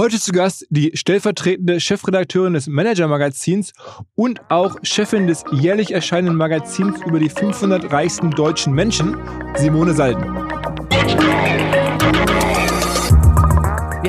[0.00, 3.74] Heute zu Gast die stellvertretende Chefredakteurin des Manager-Magazins
[4.14, 9.18] und auch Chefin des jährlich erscheinenden Magazins über die 500 reichsten deutschen Menschen,
[9.56, 10.24] Simone Salden.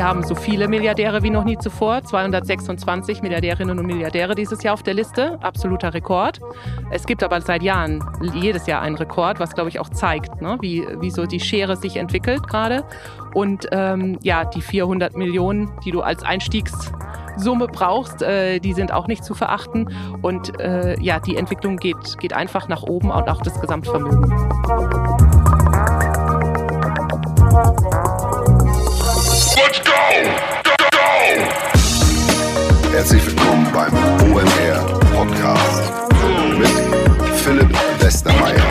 [0.02, 2.02] Wir haben so viele Milliardäre wie noch nie zuvor.
[2.02, 5.38] 226 Milliardärinnen und Milliardäre dieses Jahr auf der Liste.
[5.44, 6.40] Absoluter Rekord.
[6.90, 8.03] Es gibt aber seit Jahren
[8.34, 10.58] jedes Jahr einen Rekord, was glaube ich auch zeigt, ne?
[10.60, 12.84] wie, wie so die Schere sich entwickelt gerade.
[13.35, 19.05] Und ähm, ja, die 400 Millionen, die du als Einstiegssumme brauchst, äh, die sind auch
[19.05, 19.94] nicht zu verachten.
[20.23, 24.33] Und äh, ja, die Entwicklung geht, geht einfach nach oben und auch das Gesamtvermögen.
[33.01, 33.91] Herzlich willkommen beim
[34.31, 35.91] OMR Podcast
[36.59, 36.69] mit
[37.37, 38.61] Philipp Westermeier.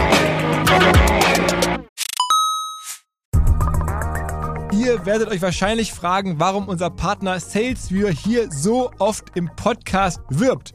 [4.73, 10.75] Ihr werdet euch wahrscheinlich fragen, warum unser Partner SalesViewer hier so oft im Podcast wirbt.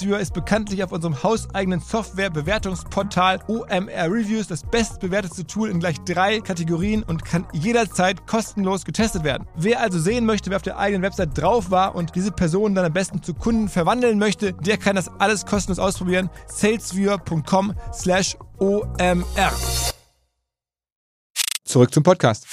[0.00, 6.40] SalesViewer ist bekanntlich auf unserem hauseigenen Software-Bewertungsportal OMR Reviews das bestbewertete Tool in gleich drei
[6.40, 9.46] Kategorien und kann jederzeit kostenlos getestet werden.
[9.56, 12.86] Wer also sehen möchte, wer auf der eigenen Website drauf war und diese Person dann
[12.86, 16.30] am besten zu Kunden verwandeln möchte, der kann das alles kostenlos ausprobieren.
[16.48, 19.52] salesviewer.com slash OMR.
[21.64, 22.46] Zurück zum Podcast.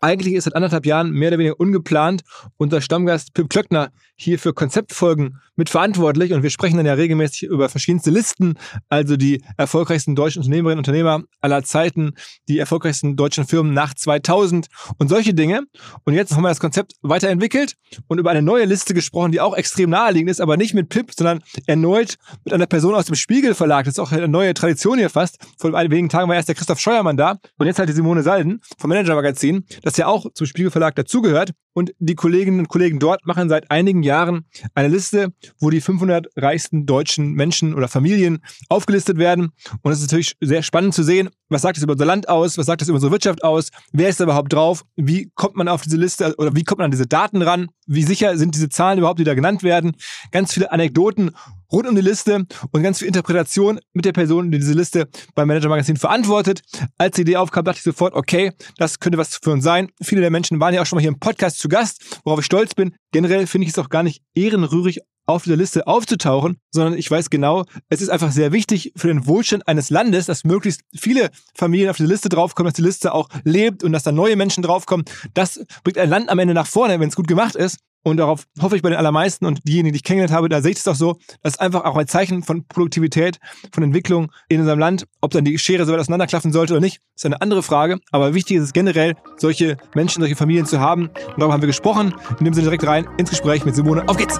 [0.00, 2.22] Eigentlich ist seit anderthalb Jahren mehr oder weniger ungeplant
[2.58, 7.68] unser Stammgast Pip Klöckner hier für Konzeptfolgen mitverantwortlich und wir sprechen dann ja regelmäßig über
[7.68, 8.54] verschiedenste Listen,
[8.88, 12.14] also die erfolgreichsten deutschen Unternehmerinnen und Unternehmer aller Zeiten,
[12.48, 14.66] die erfolgreichsten deutschen Firmen nach 2000
[14.98, 15.62] und solche Dinge.
[16.04, 17.74] Und jetzt haben wir das Konzept weiterentwickelt
[18.08, 21.12] und über eine neue Liste gesprochen, die auch extrem naheliegend ist, aber nicht mit Pip,
[21.16, 23.84] sondern erneut mit einer Person aus dem Spiegel Verlag.
[23.84, 25.38] Das ist auch eine neue Tradition hier fast.
[25.58, 28.60] Vor wenigen Tagen war erst der Christoph Scheuermann da und jetzt halt die Simone Salden
[28.78, 29.64] vom Manager Magazin.
[29.82, 31.52] Das ja auch zum Spiegel Verlag dazugehört.
[31.74, 36.28] Und die Kolleginnen und Kollegen dort machen seit einigen Jahren eine Liste, wo die 500
[36.36, 39.50] reichsten deutschen Menschen oder Familien aufgelistet werden.
[39.82, 42.58] Und es ist natürlich sehr spannend zu sehen, was sagt das über unser Land aus,
[42.58, 45.68] was sagt das über unsere Wirtschaft aus, wer ist da überhaupt drauf, wie kommt man
[45.68, 48.68] auf diese Liste oder wie kommt man an diese Daten ran, wie sicher sind diese
[48.68, 49.92] Zahlen überhaupt, die da genannt werden.
[50.32, 51.30] Ganz viele Anekdoten
[51.72, 55.48] rund um die Liste und ganz viel Interpretation mit der Person, die diese Liste beim
[55.48, 56.62] Manager Magazin verantwortet.
[56.98, 59.88] Als die Idee aufkam, dachte ich sofort, okay, das könnte was für uns sein.
[60.02, 62.46] Viele der Menschen waren ja auch schon mal hier im Podcast zu Gast, worauf ich
[62.46, 62.94] stolz bin.
[63.12, 67.30] Generell finde ich es auch gar nicht ehrenrührig, auf dieser Liste aufzutauchen, sondern ich weiß
[67.30, 71.90] genau, es ist einfach sehr wichtig für den Wohlstand eines Landes, dass möglichst viele Familien
[71.90, 75.04] auf diese Liste draufkommen, dass die Liste auch lebt und dass da neue Menschen draufkommen.
[75.32, 77.78] Das bringt ein Land am Ende nach vorne, wenn es gut gemacht ist.
[78.04, 80.72] Und darauf hoffe ich bei den allermeisten und diejenigen, die ich kennengelernt habe, da sehe
[80.72, 83.40] ich es doch so, das ist einfach auch ein Zeichen von Produktivität,
[83.72, 85.06] von Entwicklung in unserem Land.
[85.22, 87.98] Ob dann die Schere so weit auseinanderklaffen sollte oder nicht, ist eine andere Frage.
[88.12, 91.06] Aber wichtig ist es generell, solche Menschen, solche Familien zu haben.
[91.06, 92.14] Und darüber haben wir gesprochen.
[92.38, 94.06] In dem Sinne direkt rein ins Gespräch mit Simone.
[94.06, 94.38] Auf geht's!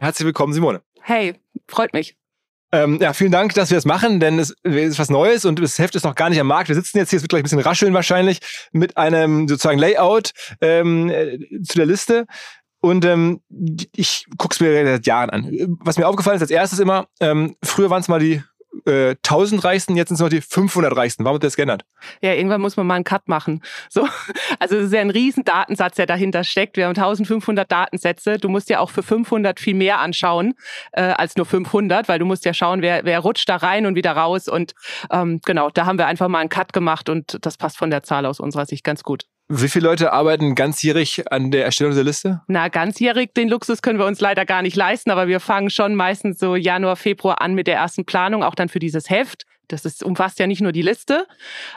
[0.00, 0.80] Herzlich willkommen, Simone.
[1.00, 1.34] Hey,
[1.68, 2.16] freut mich.
[2.74, 5.78] Ähm, ja, vielen Dank, dass wir das machen, denn es ist was Neues und das
[5.78, 6.66] Heft ist noch gar nicht am Markt.
[6.66, 8.40] Wir sitzen jetzt hier, es wird gleich ein bisschen rascheln wahrscheinlich,
[8.72, 12.26] mit einem sozusagen Layout ähm, äh, zu der Liste.
[12.80, 13.42] Und ähm,
[13.94, 15.78] ich gucke es mir seit Jahren an.
[15.84, 18.42] Was mir aufgefallen ist als erstes immer, ähm, früher waren es mal die
[18.86, 21.24] äh, 1000 Reichsten, jetzt sind es noch die 500 Reichsten.
[21.24, 21.84] Warum hat das geändert?
[22.20, 23.62] Ja, irgendwann muss man mal einen Cut machen.
[23.88, 24.08] So,
[24.58, 26.76] also es ist ja ein riesen Datensatz, der dahinter steckt.
[26.76, 28.38] Wir haben 1500 Datensätze.
[28.38, 30.54] Du musst ja auch für 500 viel mehr anschauen
[30.92, 33.94] äh, als nur 500, weil du musst ja schauen, wer, wer rutscht da rein und
[33.94, 34.48] wieder raus.
[34.48, 34.74] Und
[35.10, 38.02] ähm, genau, da haben wir einfach mal einen Cut gemacht und das passt von der
[38.02, 39.26] Zahl aus unserer Sicht ganz gut.
[39.48, 42.40] Wie viele Leute arbeiten ganzjährig an der Erstellung dieser Liste?
[42.48, 45.94] Na, ganzjährig, den Luxus können wir uns leider gar nicht leisten, aber wir fangen schon
[45.94, 49.44] meistens so Januar, Februar an mit der ersten Planung, auch dann für dieses Heft.
[49.68, 51.26] Das ist, umfasst ja nicht nur die Liste.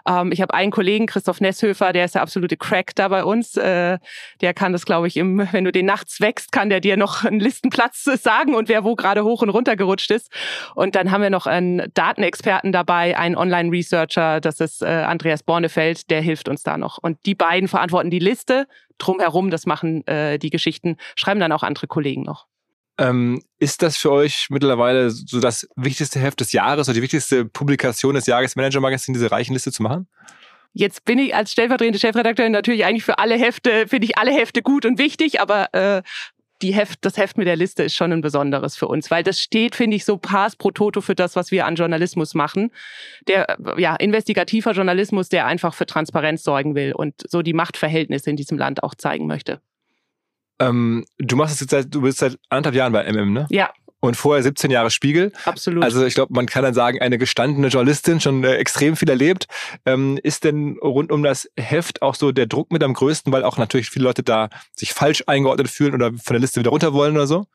[0.08, 3.56] Ähm, ich habe einen Kollegen, Christoph Nesshöfer, der ist der absolute Crack da bei uns.
[3.56, 4.00] Äh,
[4.42, 7.24] der kann das, glaube ich, im, wenn du den nachts wächst, kann der dir noch
[7.24, 10.32] einen Listenplatz sagen und wer wo gerade hoch und runter gerutscht ist.
[10.76, 16.10] Und dann haben wir noch einen Datenexperten dabei, einen Online-Researcher, das ist äh, Andreas Bornefeld,
[16.10, 16.98] der hilft uns da noch.
[16.98, 18.68] Und die beiden verantworten die Liste.
[18.98, 22.48] Drumherum, das machen äh, die Geschichten, schreiben dann auch andere Kollegen noch.
[23.00, 27.46] Ähm, ist das für euch mittlerweile so das wichtigste Heft des Jahres oder die wichtigste
[27.46, 30.08] Publikation des Jahres Manager Magazin, diese Reichenliste zu machen?
[30.74, 34.62] Jetzt bin ich als stellvertretende Chefredakteurin natürlich eigentlich für alle Hefte, finde ich alle Hefte
[34.62, 36.02] gut und wichtig, aber äh,
[36.62, 39.40] die Heft, das Heft mit der Liste ist schon ein besonderes für uns, weil das
[39.40, 42.72] steht, finde ich, so pars pro toto für das, was wir an Journalismus machen.
[43.28, 48.36] Der, ja, investigativer Journalismus, der einfach für Transparenz sorgen will und so die Machtverhältnisse in
[48.36, 49.62] diesem Land auch zeigen möchte.
[50.60, 53.48] Ähm, du machst es jetzt seit, du bist seit anderthalb Jahren bei MM, ne?
[53.50, 53.72] Ja.
[54.00, 55.32] Und vorher 17 Jahre Spiegel.
[55.46, 55.84] Absolut.
[55.84, 59.48] Also ich glaube, man kann dann sagen, eine gestandene Journalistin, schon äh, extrem viel erlebt.
[59.86, 63.44] Ähm, ist denn rund um das Heft auch so der Druck mit am größten, weil
[63.44, 66.94] auch natürlich viele Leute da sich falsch eingeordnet fühlen oder von der Liste wieder runter
[66.94, 67.48] wollen oder so?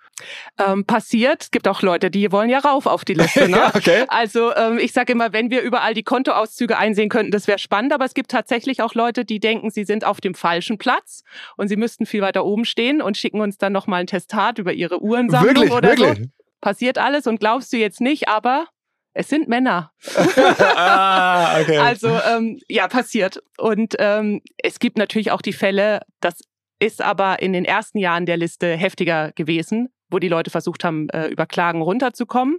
[0.58, 1.42] Ähm, passiert.
[1.42, 3.42] Es gibt auch Leute, die wollen ja rauf auf die Liste.
[3.52, 3.56] Ne?
[3.56, 4.04] ja, okay.
[4.08, 7.92] Also ähm, ich sage immer, wenn wir überall die Kontoauszüge einsehen könnten, das wäre spannend.
[7.92, 11.22] Aber es gibt tatsächlich auch Leute, die denken, sie sind auf dem falschen Platz
[11.56, 14.72] und sie müssten viel weiter oben stehen und schicken uns dann nochmal ein Testat über
[14.72, 16.18] ihre Uhrensammlung wirklich, oder wirklich?
[16.18, 16.24] so.
[16.60, 18.68] Passiert alles und glaubst du jetzt nicht, aber
[19.14, 19.92] es sind Männer.
[20.16, 21.78] ah, okay.
[21.78, 23.42] Also ähm, ja, passiert.
[23.58, 26.40] Und ähm, es gibt natürlich auch die Fälle, das
[26.78, 31.08] ist aber in den ersten Jahren der Liste heftiger gewesen, wo die Leute versucht haben,
[31.10, 32.58] äh, über Klagen runterzukommen.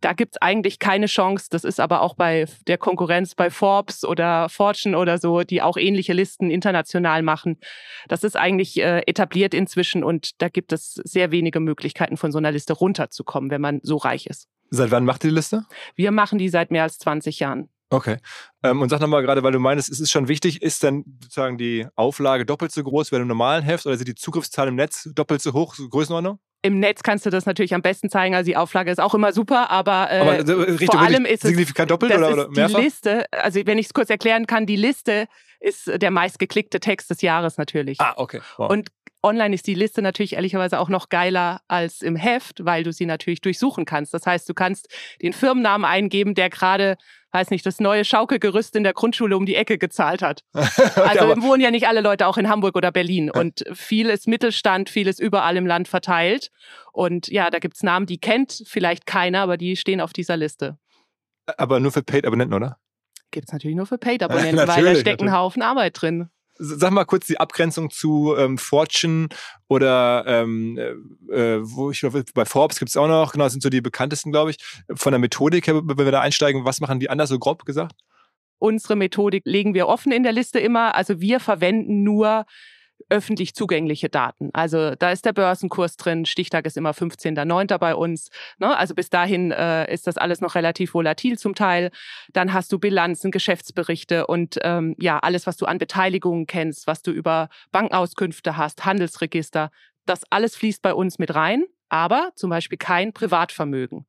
[0.00, 1.46] Da gibt's eigentlich keine Chance.
[1.50, 5.76] Das ist aber auch bei der Konkurrenz bei Forbes oder Fortune oder so, die auch
[5.76, 7.58] ähnliche Listen international machen.
[8.08, 12.38] Das ist eigentlich äh, etabliert inzwischen und da gibt es sehr wenige Möglichkeiten, von so
[12.38, 14.48] einer Liste runterzukommen, wenn man so reich ist.
[14.70, 15.64] Seit wann macht ihr die Liste?
[15.94, 17.68] Wir machen die seit mehr als 20 Jahren.
[17.90, 18.18] Okay.
[18.62, 21.56] Ähm, und sag nochmal gerade, weil du meinst, es ist schon wichtig, ist dann sozusagen
[21.56, 25.08] die Auflage doppelt so groß wie einem normalen Heft oder sind die Zugriffszahlen im Netz
[25.14, 26.38] doppelt so hoch, so Größenordnung?
[26.62, 28.34] Im Netz kannst du das natürlich am besten zeigen.
[28.34, 31.44] Also die Auflage ist auch immer super, aber, äh, Aber äh, Richtung vor allem ist
[31.44, 32.80] es signifikant doppelt oder, oder die mehrfach?
[32.80, 33.24] Liste.
[33.30, 35.28] Also wenn ich es kurz erklären kann, die Liste
[35.60, 38.00] ist der meistgeklickte Text des Jahres natürlich.
[38.00, 38.40] Ah, okay.
[38.56, 38.70] Wow.
[38.70, 38.88] Und
[39.22, 43.06] online ist die Liste natürlich ehrlicherweise auch noch geiler als im Heft, weil du sie
[43.06, 44.14] natürlich durchsuchen kannst.
[44.14, 44.88] Das heißt, du kannst
[45.22, 46.96] den Firmennamen eingeben, der gerade,
[47.32, 50.42] weiß nicht, das neue Schaukelgerüst in der Grundschule um die Ecke gezahlt hat.
[50.54, 53.30] okay, Also wohnen ja nicht alle Leute auch in Hamburg oder Berlin.
[53.30, 56.50] Und viel ist Mittelstand, viel ist überall im Land verteilt.
[56.92, 60.78] Und ja, da gibt's Namen, die kennt vielleicht keiner, aber die stehen auf dieser Liste.
[61.56, 62.78] aber nur für Paid-Abonnenten, oder?
[63.30, 65.32] Gibt's natürlich nur für Paid-Abonnenten, weil da steckt ein.
[65.32, 66.30] Haufen Arbeit drin.
[66.58, 69.28] Sag mal kurz die Abgrenzung zu ähm, Fortune
[69.68, 73.62] oder ähm, äh, äh, wo ich glaube, bei Forbes gibt es auch noch, genau, sind
[73.62, 74.58] so die bekanntesten, glaube ich.
[74.94, 77.94] Von der Methodik her, wenn wir da einsteigen, was machen die anders, so grob gesagt?
[78.58, 80.94] Unsere Methodik legen wir offen in der Liste immer.
[80.94, 82.44] Also wir verwenden nur
[83.08, 84.50] öffentlich zugängliche Daten.
[84.52, 87.78] Also da ist der Börsenkurs drin, Stichtag ist immer 15.09.
[87.78, 88.30] bei uns.
[88.58, 88.76] Ne?
[88.76, 91.90] Also bis dahin äh, ist das alles noch relativ volatil zum Teil.
[92.32, 97.02] Dann hast du Bilanzen, Geschäftsberichte und ähm, ja, alles, was du an Beteiligungen kennst, was
[97.02, 99.70] du über Bankauskünfte hast, Handelsregister,
[100.06, 104.06] das alles fließt bei uns mit rein, aber zum Beispiel kein Privatvermögen.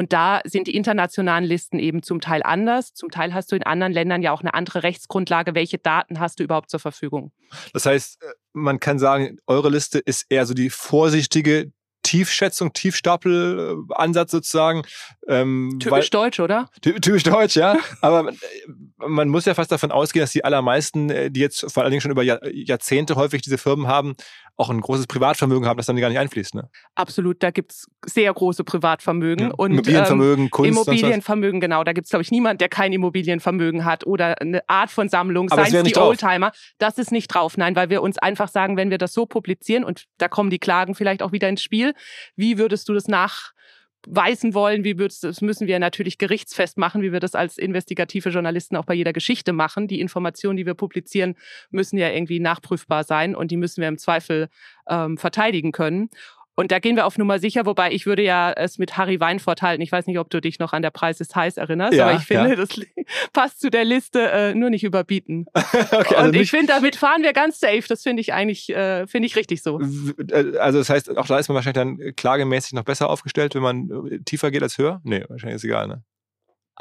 [0.00, 2.94] Und da sind die internationalen Listen eben zum Teil anders.
[2.94, 5.54] Zum Teil hast du in anderen Ländern ja auch eine andere Rechtsgrundlage.
[5.54, 7.32] Welche Daten hast du überhaupt zur Verfügung?
[7.74, 11.70] Das heißt, äh, man kann sagen, eure Liste ist eher so die vorsichtige
[12.02, 14.82] Tiefschätzung, Tiefstapelansatz sozusagen.
[15.28, 16.68] Ähm, Typisch deutsch, oder?
[16.82, 17.76] Ty- Typisch deutsch, ja.
[18.00, 18.36] Aber man-
[19.06, 22.00] man muss ja fast davon ausgehen, dass die allermeisten, äh, die jetzt vor allen Dingen
[22.02, 24.14] schon über Jahr, Jahrzehnte häufig diese Firmen haben,
[24.56, 26.54] auch ein großes Privatvermögen haben, das dann gar nicht einfließt.
[26.54, 26.68] Ne?
[26.94, 29.48] Absolut, da gibt's sehr große Privatvermögen.
[29.48, 29.54] Ja.
[29.56, 30.70] Und, Immobilienvermögen, ähm, Kunst.
[30.70, 31.82] Immobilienvermögen, genau.
[31.82, 35.64] Da gibt's glaub ich, niemand, der kein Immobilienvermögen hat oder eine Art von Sammlung, seien
[35.66, 36.08] es es die drauf.
[36.10, 36.52] Oldtimer.
[36.76, 37.56] Das ist nicht drauf.
[37.56, 40.58] Nein, weil wir uns einfach sagen, wenn wir das so publizieren und da kommen die
[40.58, 41.89] Klagen vielleicht auch wieder ins Spiel,
[42.36, 44.84] wie würdest du das nachweisen wollen?
[44.84, 48.84] Wie würdest das müssen wir natürlich gerichtsfest machen, wie wir das als investigative Journalisten auch
[48.84, 49.88] bei jeder Geschichte machen.
[49.88, 51.36] Die Informationen, die wir publizieren,
[51.70, 54.48] müssen ja irgendwie nachprüfbar sein und die müssen wir im Zweifel
[54.88, 56.10] ähm, verteidigen können.
[56.56, 59.62] Und da gehen wir auf Nummer sicher, wobei ich würde ja es mit Harry Weinfurt
[59.62, 59.80] halten.
[59.82, 62.18] Ich weiß nicht, ob du dich noch an der Preis ist heiß erinnerst, Ja, aber
[62.18, 62.56] ich finde, ja.
[62.56, 62.68] das
[63.32, 65.46] passt zu der Liste, äh, nur nicht überbieten.
[65.54, 67.84] okay, also, und ich finde, damit fahren wir ganz safe.
[67.88, 69.80] Das finde ich eigentlich, äh, finde ich richtig so.
[69.80, 73.62] äh, also das heißt, auch da ist man wahrscheinlich dann klagemäßig noch besser aufgestellt, wenn
[73.62, 75.00] man äh, tiefer geht als höher?
[75.04, 76.02] Nee, wahrscheinlich ist egal, ne?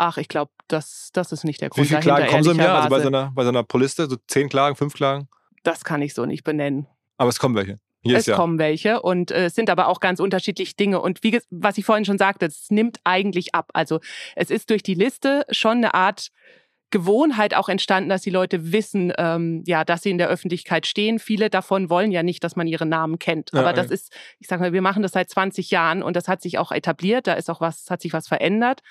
[0.02, 2.52] Ach, ich glaube, das, das ist nicht der Wie Grund viele dahinter, Klagen kommen so
[2.52, 2.78] im Jahr?
[2.78, 4.08] Also bei so, einer, bei so einer Pro-Liste?
[4.10, 5.28] So zehn Klagen, fünf Klagen?
[5.64, 6.88] Das kann ich so nicht benennen.
[7.18, 7.80] Aber es kommen welche.
[8.02, 8.38] Jedes es Jahr.
[8.38, 11.02] kommen welche und äh, es sind aber auch ganz unterschiedliche Dinge.
[11.02, 13.70] Und wie was ich vorhin schon sagte, es nimmt eigentlich ab.
[13.74, 14.00] Also
[14.36, 16.30] es ist durch die Liste schon eine Art
[16.92, 21.20] Gewohnheit auch entstanden, dass die Leute wissen, ähm, ja, dass sie in der Öffentlichkeit stehen.
[21.20, 23.52] Viele davon wollen ja nicht, dass man ihre Namen kennt.
[23.54, 23.74] Ja, Aber ja.
[23.74, 26.58] das ist, ich sage mal, wir machen das seit 20 Jahren und das hat sich
[26.58, 27.28] auch etabliert.
[27.28, 28.82] Da ist auch was, hat sich was verändert.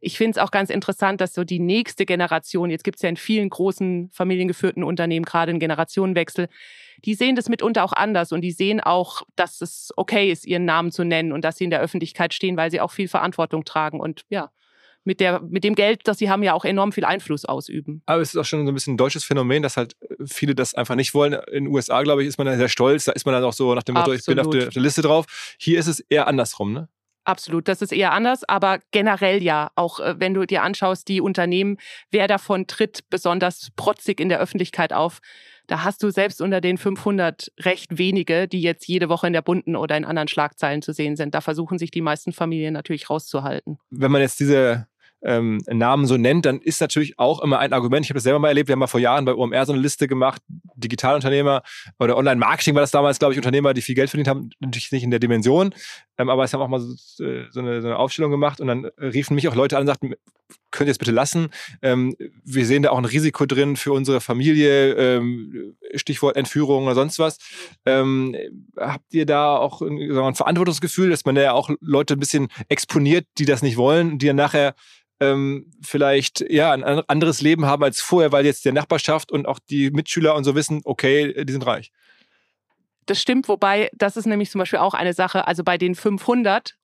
[0.00, 3.08] Ich finde es auch ganz interessant, dass so die nächste Generation, jetzt gibt es ja
[3.08, 6.48] in vielen großen familiengeführten Unternehmen gerade einen Generationenwechsel,
[7.04, 10.64] die sehen das mitunter auch anders und die sehen auch, dass es okay ist, ihren
[10.64, 13.64] Namen zu nennen und dass sie in der Öffentlichkeit stehen, weil sie auch viel Verantwortung
[13.64, 14.50] tragen und ja,
[15.04, 18.02] mit, der, mit dem Geld, das sie haben, ja auch enorm viel Einfluss ausüben.
[18.06, 20.74] Aber es ist auch schon so ein bisschen ein deutsches Phänomen, dass halt viele das
[20.74, 21.32] einfach nicht wollen.
[21.32, 23.04] In den USA, glaube ich, ist man da sehr stolz.
[23.04, 24.62] Da ist man dann auch so nach dem Motto, ich bin auf Absolut.
[24.62, 25.56] der, auf der Liste drauf.
[25.58, 26.88] Hier ist es eher andersrum, ne?
[27.28, 31.20] Absolut, das ist eher anders, aber generell ja, auch äh, wenn du dir anschaust, die
[31.20, 31.76] Unternehmen,
[32.10, 35.18] wer davon tritt besonders protzig in der Öffentlichkeit auf,
[35.68, 39.42] da hast du selbst unter den 500 recht wenige, die jetzt jede Woche in der
[39.42, 41.34] bunten oder in anderen Schlagzeilen zu sehen sind.
[41.34, 43.78] Da versuchen sich die meisten Familien natürlich rauszuhalten.
[43.90, 44.88] Wenn man jetzt diese
[45.22, 48.06] ähm, Namen so nennt, dann ist natürlich auch immer ein Argument.
[48.06, 48.68] Ich habe das selber mal erlebt.
[48.68, 50.40] Wir haben mal vor Jahren bei OMR so eine Liste gemacht.
[50.76, 51.62] Digitalunternehmer
[51.98, 54.50] oder Online-Marketing war das damals, glaube ich, Unternehmer, die viel Geld verdient haben.
[54.60, 55.74] Natürlich nicht in der Dimension.
[56.16, 57.24] Ähm, aber es haben auch mal so, so,
[57.60, 60.14] eine, so eine Aufstellung gemacht und dann äh, riefen mich auch Leute an und sagten,
[60.70, 61.48] könnt ihr es bitte lassen?
[61.82, 66.94] Ähm, wir sehen da auch ein Risiko drin für unsere Familie, ähm, Stichwort Entführung oder
[66.94, 67.38] sonst was.
[67.86, 68.36] Ähm,
[68.76, 72.20] habt ihr da auch ein, wir ein Verantwortungsgefühl, dass man da ja auch Leute ein
[72.20, 74.74] bisschen exponiert, die das nicht wollen, die dann nachher
[75.20, 79.46] ähm, vielleicht ja ein an- anderes Leben haben als vorher, weil jetzt der Nachbarschaft und
[79.46, 81.90] auch die Mitschüler und so wissen, okay, die sind reich.
[83.06, 86.76] Das stimmt, wobei, das ist nämlich zum Beispiel auch eine Sache, also bei den 500,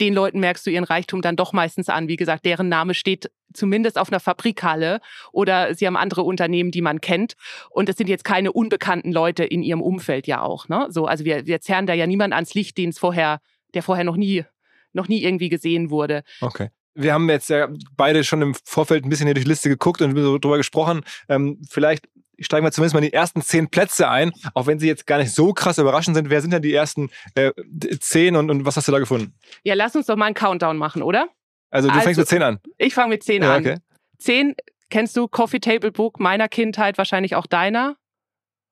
[0.00, 2.08] den Leuten merkst du ihren Reichtum dann doch meistens an.
[2.08, 5.00] Wie gesagt, deren Name steht zumindest auf einer Fabrikhalle
[5.32, 7.34] oder sie haben andere Unternehmen, die man kennt.
[7.68, 10.68] Und es sind jetzt keine unbekannten Leute in ihrem Umfeld ja auch.
[10.68, 10.86] Ne?
[10.90, 13.40] So, also wir, wir zerren da ja niemand ans Licht, den es vorher,
[13.74, 14.44] der vorher noch nie,
[14.92, 16.22] noch nie irgendwie gesehen wurde.
[16.40, 16.70] Okay.
[17.02, 20.02] Wir haben jetzt ja beide schon im Vorfeld ein bisschen hier durch die Liste geguckt
[20.02, 21.02] und drüber gesprochen.
[21.28, 22.08] Ähm, vielleicht
[22.40, 25.18] steigen wir zumindest mal in die ersten zehn Plätze ein, auch wenn sie jetzt gar
[25.18, 26.30] nicht so krass überraschend sind.
[26.30, 27.52] Wer sind denn die ersten äh,
[28.00, 29.34] zehn und, und was hast du da gefunden?
[29.62, 31.28] Ja, lass uns doch mal einen Countdown machen, oder?
[31.70, 32.58] Also du Also- fängst mit zehn an.
[32.78, 33.60] Ich fange mit 10 Ja, an.
[33.60, 33.76] okay.
[34.18, 34.54] 10
[34.88, 37.96] kennst du Coffee Table Book meiner Kindheit, wahrscheinlich auch deiner.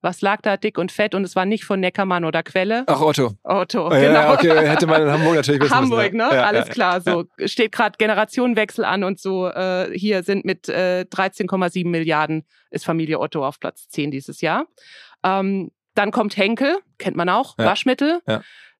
[0.01, 2.83] Was lag da dick und fett und es war nicht von Neckermann oder Quelle.
[2.87, 3.33] Ach, Otto.
[3.43, 4.13] Otto, Oh, ja, genau.
[4.13, 6.29] ja, okay, hätte man in Hamburg natürlich wissen Hamburg, müssen.
[6.29, 6.35] ne?
[6.35, 6.43] ja.
[6.45, 7.01] Alles klar.
[7.01, 9.47] So steht gerade Generationenwechsel an und so.
[9.47, 14.67] Äh, hier sind mit äh, 13,7 Milliarden ist Familie Otto auf Platz 10 dieses Jahr.
[15.23, 17.57] Ähm, dann kommt Henkel, kennt man auch.
[17.57, 18.21] Waschmittel.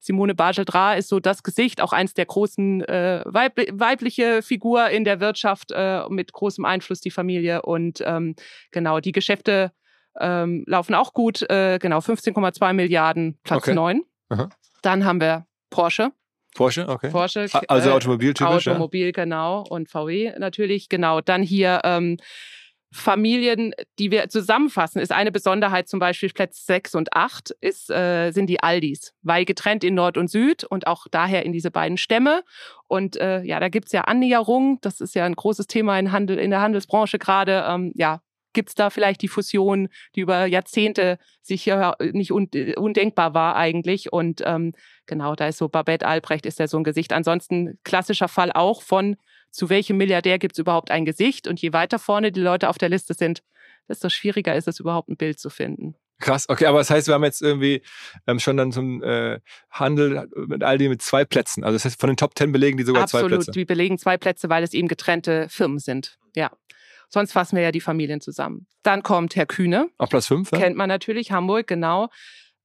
[0.02, 5.04] Simone Bagel-Dra ist so das Gesicht, auch eins der großen äh, weib weibliche Figur in
[5.04, 8.36] der Wirtschaft äh, mit großem Einfluss die Familie und ähm,
[8.72, 9.74] genau die Geschäfte
[10.20, 11.50] ähm, laufen auch gut.
[11.50, 13.74] Äh, genau 15,2 Milliarden, Platz Okay.
[13.74, 14.01] 9.
[14.30, 14.50] Aha.
[14.82, 16.12] Dann haben wir Porsche.
[16.56, 17.10] Porsche, okay.
[17.10, 17.48] Porsche.
[17.68, 18.66] Also äh, automobiltypisch.
[18.66, 18.74] ja.
[18.74, 19.63] Automobil, genau.
[19.70, 21.22] Und VW natürlich, genau.
[21.22, 22.18] Dann hier ähm,
[22.92, 28.32] Familien, die wir zusammenfassen, ist eine Besonderheit, zum Beispiel Plätze 6 und 8, ist, äh,
[28.32, 31.98] sind die Aldis, weil getrennt in Nord und Süd und auch daher in diese beiden
[31.98, 32.44] Stämme.
[32.88, 36.39] Und äh, ja, da gibt's ja Annäherung, das ist ja ein großes Thema in, Handel,
[36.39, 37.63] in der Handelsbranche gerade.
[37.68, 38.22] Ähm, ja,
[38.53, 44.12] gibt's da vielleicht die Fusion, die über Jahrzehnte sich ja nicht un undenkbar war eigentlich.
[44.12, 44.74] Und ähm,
[45.06, 47.13] genau, da ist so Babette Albrecht ist ja so ein Gesicht.
[47.13, 49.15] Ansonsten klassischer Fall auch von
[49.51, 51.48] zu welchem Milliardär gibt's überhaupt ein Gesicht?
[51.48, 53.41] Und je weiter vorne die Leute auf der Liste sind,
[53.88, 55.96] desto schwieriger ist es überhaupt ein Bild zu finden.
[56.20, 57.82] Krass, okay, aber das heißt, wir haben jetzt irgendwie
[58.27, 59.39] ähm, schon dann zum äh,
[59.72, 61.63] Handel mit Aldi mit zwei Plätzen.
[61.63, 63.51] Also das heißt, von den Top Ten belegen die sogar zwei Absolut, Plätze.
[63.51, 66.20] die belegen zwei Plätze, weil es eben getrennte Firmen sind.
[66.36, 66.51] Ja.
[67.10, 68.68] Sonst fassen wir ja die Familien zusammen.
[68.84, 70.60] Dann kommt Herr Kühne, Auf Platz fünf, ne?
[70.60, 72.10] kennt man natürlich, Hamburg, genau.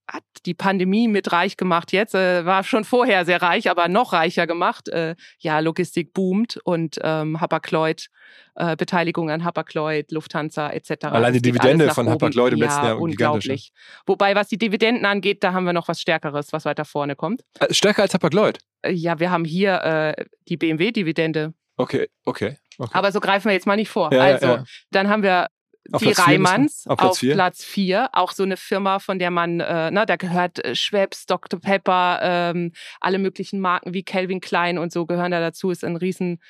[0.06, 4.12] Hat die Pandemie mit reich gemacht jetzt, äh, war schon vorher sehr reich, aber noch
[4.12, 4.90] reicher gemacht.
[4.90, 8.10] Äh, ja, Logistik boomt und ähm, Hapag-Lloyd,
[8.56, 11.06] äh, Beteiligung an Hapag-Lloyd, Lufthansa etc.
[11.06, 12.06] Allein die Dividende von.
[12.10, 13.72] Hapag-Lloyd im ja, letzten Jahr gigantisch, unglaublich.
[14.04, 17.40] Wobei, was die Dividenden angeht, da haben wir noch was Stärkeres, was weiter vorne kommt.
[17.60, 18.58] Äh, Stärker als Hapag-Lloyd.
[18.82, 22.56] Äh, ja, wir haben hier äh, die BMW-Dividende, Okay, okay.
[22.78, 22.90] Okay.
[22.92, 24.12] aber so greifen wir jetzt mal nicht vor.
[24.12, 24.64] Ja, also, ja.
[24.90, 25.48] dann haben wir
[25.92, 27.34] Auf die Platz vier Reimanns auf Platz auf vier?
[27.34, 28.08] Platz 4.
[28.12, 31.60] Auch so eine Firma, von der man, äh, na, da gehört äh, Schweppes, Dr.
[31.60, 35.70] Pepper, ähm, alle möglichen Marken wie Calvin Klein und so gehören da dazu.
[35.70, 36.40] Ist ein riesen,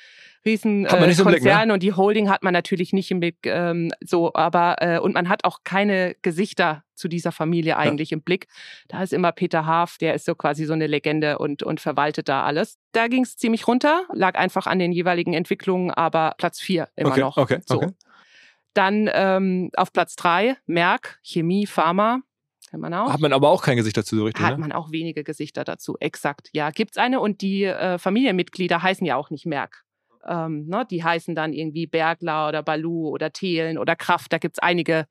[0.45, 1.23] riesen äh, im Blick, ne?
[1.23, 3.37] Konzern und die Holding hat man natürlich nicht im Blick.
[3.43, 8.21] Ähm, so, aber äh, und man hat auch keine Gesichter zu dieser Familie eigentlich im
[8.21, 8.47] Blick.
[8.87, 12.29] Da ist immer Peter Haaf, der ist so quasi so eine Legende und, und verwaltet
[12.29, 12.77] da alles.
[12.93, 17.11] Da ging es ziemlich runter, lag einfach an den jeweiligen Entwicklungen, aber Platz 4 immer
[17.11, 17.37] okay, noch.
[17.37, 17.75] okay, So.
[17.75, 17.89] okay.
[18.75, 22.21] Dann ähm, auf Platz drei Merck, Chemie, Pharma.
[22.69, 23.11] kennt man auch.
[23.11, 24.59] Hat man aber auch kein Gesicht dazu so richtig, Hat ne?
[24.59, 26.49] man auch wenige Gesichter dazu, exakt.
[26.53, 29.83] Ja, gibt's eine und die äh, Familienmitglieder heißen ja auch nicht Merck.
[30.27, 30.85] Ähm, ne?
[30.89, 34.31] Die heißen dann irgendwie Bergler oder Balu oder Thelen oder Kraft.
[34.33, 35.07] Da gibt's einige,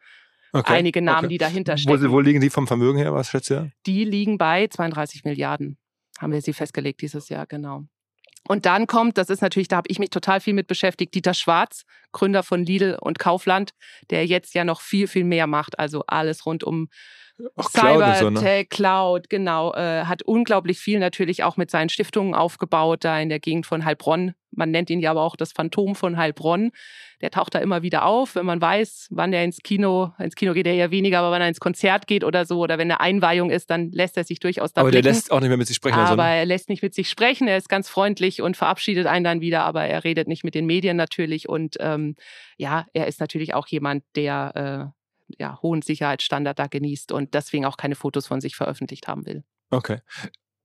[0.53, 1.29] Okay, einige Namen, okay.
[1.29, 2.11] die dahinter Wo, stecken.
[2.13, 3.73] wo liegen die vom Vermögen her, was schätzt ihr?
[3.87, 5.79] Die liegen bei 32 Milliarden,
[6.21, 7.87] haben wir sie festgelegt dieses Jahr, genau.
[8.47, 11.35] Und dann kommt, das ist natürlich, da habe ich mich total viel mit beschäftigt, Dieter
[11.35, 13.71] Schwarz, Gründer von Lidl und Kaufland,
[14.11, 15.79] der jetzt ja noch viel, viel mehr macht.
[15.79, 16.89] Also alles rund um
[17.57, 18.15] Auch ne?
[18.15, 19.75] Cybertech, Cloud, genau.
[19.75, 23.85] Äh, hat unglaublich viel natürlich auch mit seinen Stiftungen aufgebaut, da in der Gegend von
[23.85, 24.35] Heilbronn.
[24.53, 26.71] Man nennt ihn ja aber auch das Phantom von Heilbronn.
[27.21, 30.53] Der taucht da immer wieder auf, wenn man weiß, wann er ins Kino, ins Kino
[30.53, 33.01] geht er ja weniger, aber wenn er ins Konzert geht oder so, oder wenn eine
[33.01, 35.15] Einweihung ist, dann lässt er sich durchaus da Aber der blicken.
[35.17, 35.99] lässt auch nicht mehr mit sich sprechen.
[35.99, 36.39] Aber also, ne?
[36.39, 39.65] er lässt nicht mit sich sprechen, er ist ganz freundlich und verabschiedet einen dann wieder,
[39.65, 41.49] aber er redet nicht mit den Medien natürlich.
[41.49, 42.15] Und ähm,
[42.57, 44.94] ja, er ist natürlich auch jemand, der äh,
[45.39, 49.45] ja, hohen Sicherheitsstandard da genießt und deswegen auch keine Fotos von sich veröffentlicht haben will.
[49.71, 50.01] Okay.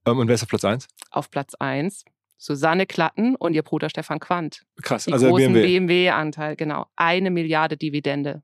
[0.06, 0.88] Ähm, und wer ist auf Platz 1?
[1.10, 2.04] Auf Platz 1
[2.40, 4.64] Susanne Klatten und ihr Bruder Stefan Quandt.
[4.82, 5.04] Krass.
[5.04, 5.78] Die also großen BMW.
[5.80, 6.86] BMW-Anteil, genau.
[6.96, 8.42] Eine Milliarde Dividende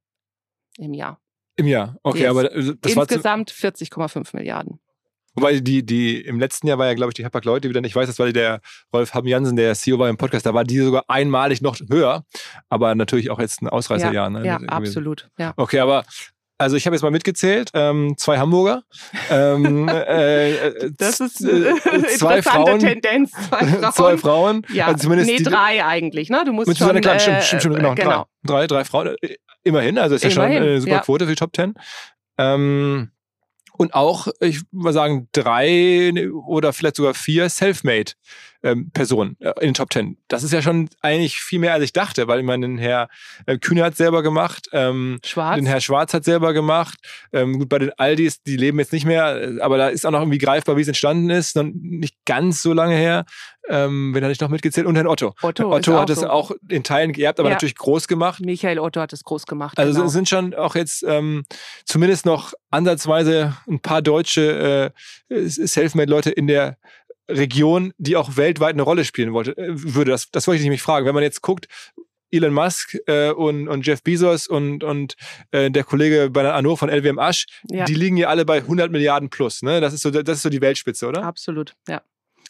[0.77, 1.19] im Jahr.
[1.57, 1.97] Im Jahr.
[2.03, 2.31] Okay, Yes.
[2.31, 4.81] aber äh, das war zu, Insgesamt 40,5 Milliarden.
[5.37, 7.95] Wobei die, die im letzten Jahr war ja, glaube ich, die Hapag Leute wieder nicht
[7.95, 8.61] weiß, das war der
[8.93, 12.25] Rolf Haben Jansen, der CEO war im Podcast, da war die sogar einmalig noch höher,
[12.71, 14.31] aber natürlich auch jetzt ein Ausreißerjahr.
[14.31, 14.47] ne?
[14.47, 15.29] Ja, absolut.
[15.39, 15.53] Ja.
[15.57, 16.05] Okay, aber
[16.59, 18.83] also ich habe jetzt mal mitgezählt, ähm, zwei Hamburger,
[19.31, 23.33] ähm, äh, Das ist äh, eine zwei interessante Frauen, Tendenz.
[23.33, 23.93] Zwei Frauen.
[23.93, 26.45] zwei Frauen, Ja, also zumindest nee, die, drei eigentlich, ne?
[26.47, 28.27] Du musst mit schon, Susanne Klatt, äh, stimmt, stimmt, stimmt, genau, genau.
[28.43, 31.01] Drei, drei, drei Frauen, äh, immerhin, also ist ja schon Immerhin, eine super ja.
[31.01, 31.75] Quote für die Top Ten.
[32.39, 33.11] Ähm,
[33.77, 36.13] und auch, ich würde sagen, drei
[36.47, 38.13] oder vielleicht sogar vier Selfmade
[38.67, 40.17] ähm, Personen äh, in den Top Ten.
[40.29, 43.09] Das ist ja schon eigentlich viel mehr, als ich dachte, weil ich meine, den Herr
[43.47, 45.57] äh, Kühne hat selber gemacht, ähm, Schwarz.
[45.57, 46.99] den Herr Schwarz hat selber gemacht.
[47.33, 50.11] Ähm, gut, bei den Aldis, die leben jetzt nicht mehr, äh, aber da ist auch
[50.11, 51.55] noch irgendwie greifbar, wie es entstanden ist.
[51.57, 53.25] Noch nicht ganz so lange her.
[53.69, 54.87] Ähm, wen hatte ich noch mitgezählt?
[54.87, 55.35] Und Herrn Otto.
[55.43, 56.29] Otto, Otto hat es so.
[56.29, 57.55] auch in Teilen geerbt, aber Ja.
[57.55, 58.41] natürlich groß gemacht.
[58.41, 59.79] Michael Otto hat es groß gemacht.
[59.79, 60.07] Also genau.
[60.09, 61.45] sind schon auch jetzt ähm,
[61.85, 64.93] zumindest noch ansatzweise ein paar deutsche
[65.29, 66.77] äh, Selfmade-Leute in der
[67.29, 70.11] Region, die auch weltweit eine Rolle spielen wollte, äh, würde.
[70.11, 71.07] Das, das wollte ich nämlich fragen.
[71.07, 71.69] Wenn man jetzt guckt,
[72.31, 75.15] Elon Musk äh, und, und Jeff Bezos und, und
[75.53, 78.91] äh, der Kollege der Anno von LWM Asch, ja, die liegen ja alle bei 100
[78.91, 79.63] Milliarden plus.
[79.63, 79.81] Ne?
[79.81, 81.23] Das, ist so, das ist so die Weltspitze, oder?
[81.23, 81.75] absolut.
[81.89, 82.03] Ja.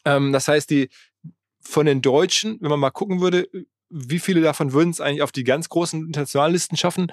[0.04, 0.88] Ähm, das heißt, die
[1.60, 3.48] von den Deutschen, wenn man mal gucken würde,
[3.88, 7.12] wie viele davon würden es eigentlich auf die ganz großen Internationallisten schaffen?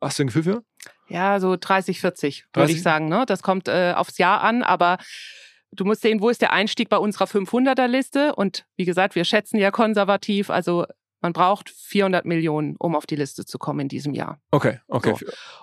[0.00, 0.64] Hast du ein Gefühl für?
[1.10, 2.76] ja, so 30, 40 würde 30?
[2.76, 3.08] ich sagen.
[3.08, 3.24] Ne?
[3.26, 4.98] Das kommt äh, aufs Jahr an, aber
[5.72, 8.34] du musst sehen, wo ist der Einstieg bei unserer 500er-Liste?
[8.34, 10.86] Und wie gesagt, wir schätzen ja konservativ, also
[11.20, 14.40] man braucht 400 Millionen, um auf die Liste zu kommen in diesem Jahr.
[14.50, 15.14] Okay, okay.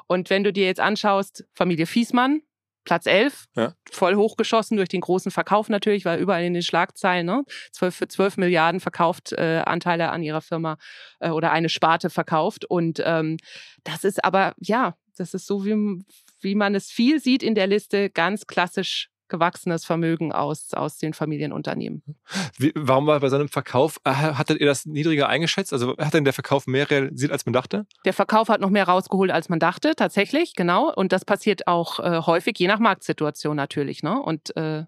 [0.08, 2.42] Und wenn du dir jetzt anschaust, Familie Fiesmann,
[2.84, 3.74] Platz 11, Ja.
[3.92, 7.44] voll hochgeschossen durch den großen Verkauf natürlich, weil überall in den Schlagzeilen, ne?
[7.74, 10.78] 12, für 12 Milliarden verkauft äh, Anteile an ihrer Firma
[11.20, 12.64] äh, oder eine Sparte verkauft.
[12.64, 13.38] Und ähm,
[13.84, 16.06] das ist aber, ja, das ist so, wie,
[16.40, 21.14] wie man es viel sieht in der Liste, ganz klassisch gewachsenes Vermögen aus, aus den
[21.14, 22.04] Familienunternehmen.
[22.58, 25.74] Wie, warum war bei so einem Verkauf, äh, hattet ihr das niedriger eingeschätzt?
[25.74, 27.86] Also hat denn der Verkauf mehr realisiert, als man dachte?
[28.06, 30.94] Der Verkauf hat noch mehr rausgeholt, als man dachte, tatsächlich, genau.
[30.94, 34.04] Und das passiert auch äh, häufig, je nach Marktsituation natürlich.
[34.04, 34.22] Ne?
[34.22, 34.86] Und äh,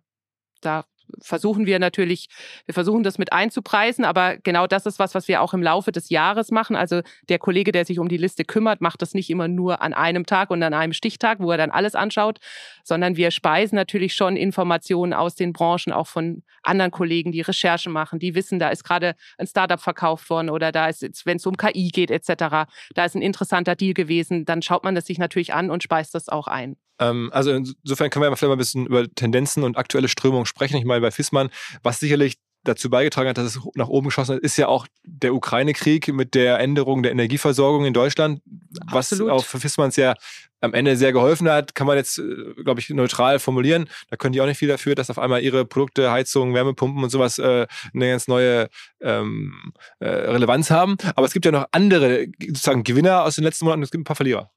[0.61, 0.85] da
[1.21, 2.29] versuchen wir natürlich,
[2.65, 5.91] wir versuchen das mit einzupreisen, aber genau das ist was, was wir auch im Laufe
[5.91, 6.75] des Jahres machen.
[6.75, 9.93] Also der Kollege, der sich um die Liste kümmert, macht das nicht immer nur an
[9.93, 12.39] einem Tag und an einem Stichtag, wo er dann alles anschaut,
[12.83, 17.91] sondern wir speisen natürlich schon Informationen aus den Branchen, auch von anderen Kollegen, die Recherchen
[17.91, 21.45] machen, die wissen, da ist gerade ein Startup verkauft worden oder da ist, wenn es
[21.45, 25.17] um KI geht etc., da ist ein interessanter Deal gewesen, dann schaut man das sich
[25.17, 26.75] natürlich an und speist das auch ein.
[26.99, 30.77] Ähm, also insofern können wir vielleicht mal ein bisschen über Tendenzen und aktuelle Strömungen sprechen.
[30.77, 31.49] Ich meine, bei Fissmann,
[31.83, 35.33] was sicherlich dazu beigetragen hat, dass es nach oben geschossen hat, ist ja auch der
[35.33, 38.41] Ukraine-Krieg mit der Änderung der Energieversorgung in Deutschland,
[38.85, 39.31] was Absolut.
[39.31, 40.15] auch für Fissmanns ja
[40.61, 43.89] am Ende sehr geholfen hat, kann man jetzt, äh, glaube ich, neutral formulieren.
[44.09, 47.09] Da können die auch nicht viel dafür, dass auf einmal ihre Produkte, Heizungen, Wärmepumpen und
[47.09, 48.67] sowas äh, eine ganz neue
[48.99, 50.97] ähm, äh, Relevanz haben.
[51.15, 54.05] Aber es gibt ja noch andere sozusagen Gewinner aus den letzten Monaten, es gibt ein
[54.05, 54.51] paar Verlierer.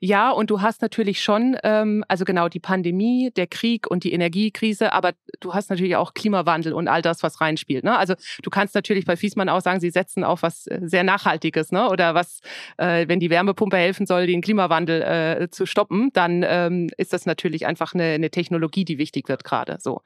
[0.00, 4.12] Ja, und du hast natürlich schon, ähm, also genau die Pandemie, der Krieg und die
[4.12, 7.84] Energiekrise, aber du hast natürlich auch Klimawandel und all das, was reinspielt.
[7.84, 7.96] Ne?
[7.96, 11.72] Also du kannst natürlich bei Fiesmann auch sagen, sie setzen auf was äh, sehr Nachhaltiges,
[11.72, 11.88] ne?
[11.88, 12.40] Oder was,
[12.78, 17.26] äh, wenn die Wärmepumpe helfen soll, den Klimawandel äh, zu stoppen, dann ähm, ist das
[17.26, 19.78] natürlich einfach eine, eine Technologie, die wichtig wird gerade.
[19.80, 20.02] So.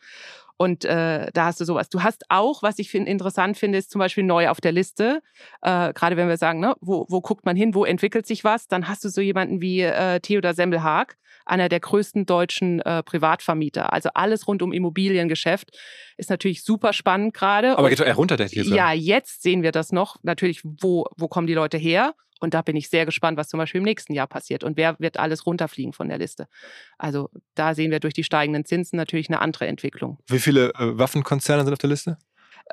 [0.60, 1.88] Und äh, da hast du sowas.
[1.88, 5.22] Du hast auch, was ich find, interessant finde, ist zum Beispiel neu auf der Liste,
[5.62, 8.68] äh, gerade wenn wir sagen, ne, wo, wo guckt man hin, wo entwickelt sich was,
[8.68, 13.94] dann hast du so jemanden wie äh, Theodor Semmelhaag, einer der größten deutschen äh, Privatvermieter.
[13.94, 15.78] Also alles rund um Immobiliengeschäft
[16.18, 17.78] ist natürlich super spannend gerade.
[17.78, 18.68] Aber geht doch eher runter, der jetzt.
[18.68, 20.16] Ja, jetzt sehen wir das noch.
[20.24, 22.12] Natürlich, wo, wo kommen die Leute her?
[22.40, 24.96] Und da bin ich sehr gespannt, was zum Beispiel im nächsten Jahr passiert und wer
[24.98, 26.48] wird alles runterfliegen von der Liste.
[26.98, 30.18] Also da sehen wir durch die steigenden Zinsen natürlich eine andere Entwicklung.
[30.26, 32.18] Wie viele äh, Waffenkonzerne sind auf der Liste?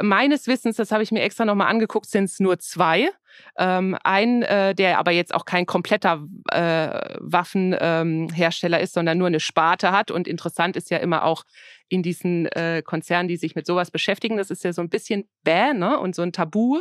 [0.02, 3.10] Meines Wissens, das habe ich mir extra nochmal angeguckt, sind es nur zwei.
[3.58, 9.28] Ähm, ein, äh, der aber jetzt auch kein kompletter äh, Waffenhersteller ähm, ist, sondern nur
[9.28, 10.10] eine Sparte hat.
[10.10, 11.44] Und interessant ist ja immer auch
[11.90, 15.30] in diesen äh, Konzernen, die sich mit sowas beschäftigen, das ist ja so ein bisschen
[15.44, 16.00] bäh ne?
[16.00, 16.80] und so ein Tabu.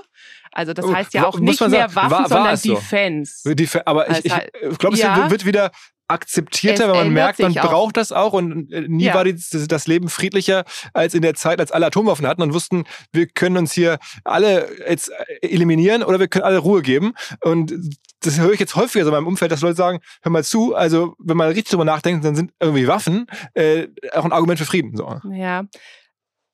[0.53, 3.43] Also das oh, heißt ja auch nicht mehr Waffen, war, war sondern Defense.
[3.45, 3.81] So.
[3.85, 4.33] aber ich, ich,
[4.71, 5.31] ich glaube, es ja.
[5.31, 5.71] wird wieder
[6.09, 8.33] akzeptierter, es wenn man merkt, man braucht das auch.
[8.33, 9.14] Und äh, nie ja.
[9.14, 9.37] war die,
[9.69, 13.57] das Leben friedlicher als in der Zeit, als alle Atomwaffen hatten und wussten, wir können
[13.57, 17.14] uns hier alle jetzt äh, eliminieren oder wir können alle Ruhe geben.
[17.42, 17.75] Und
[18.21, 20.75] das höre ich jetzt häufiger so in meinem Umfeld, dass Leute sagen, hör mal zu,
[20.75, 24.66] also wenn man richtig drüber nachdenkt, dann sind irgendwie Waffen äh, auch ein Argument für
[24.66, 24.97] Frieden.
[24.97, 25.21] So.
[25.33, 25.64] Ja,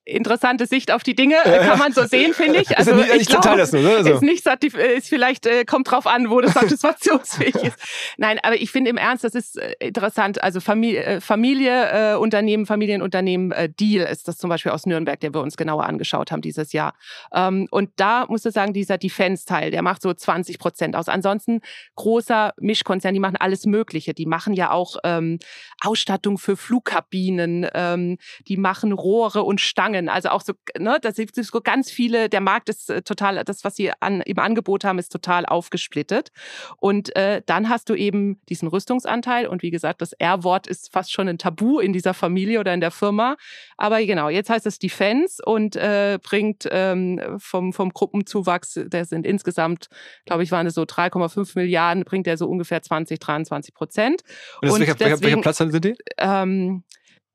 [0.04, 2.76] interessante Sicht auf die Dinge, äh, kann man so sehen, finde ich.
[2.76, 3.96] Also ist nicht, ich glaub, das nur, ne?
[3.96, 4.14] also.
[4.14, 7.76] ist nicht ist vielleicht äh, kommt drauf an, wo das satisfaktionsfähig ist.
[8.16, 10.42] Nein, aber ich finde im Ernst, das ist äh, interessant.
[10.42, 15.32] Also Familie, Familie äh, Unternehmen, Familienunternehmen äh, Deal ist das zum Beispiel aus Nürnberg, der
[15.34, 16.94] wir uns genauer angeschaut haben dieses Jahr.
[17.32, 21.08] Ähm, und da muss ich sagen, dieser Defense-Teil, der macht so 20 Prozent aus.
[21.08, 21.60] Ansonsten
[21.94, 24.14] großer Mischkonzern, die machen alles Mögliche.
[24.14, 25.38] Die machen ja auch ähm,
[25.80, 30.08] Ausstattung für Flugkabinen, ähm, die machen Rohre und Stangen Stangen.
[30.08, 33.64] Also auch so, ne, das sind so ganz viele, der Markt ist äh, total, das,
[33.64, 36.30] was sie an, im Angebot haben, ist total aufgesplittet.
[36.78, 41.12] Und äh, dann hast du eben diesen Rüstungsanteil und wie gesagt, das R-Wort ist fast
[41.12, 43.36] schon ein Tabu in dieser Familie oder in der Firma.
[43.76, 49.26] Aber genau, jetzt heißt es Defense und äh, bringt ähm, vom, vom Gruppenzuwachs, der sind
[49.26, 49.88] insgesamt,
[50.24, 54.22] glaube ich, waren es so 3,5 Milliarden, bringt er so ungefähr 20, 23 Prozent.
[54.60, 55.94] Und, und welcher, deswegen, welcher Platz sind die?
[56.18, 56.84] Ähm,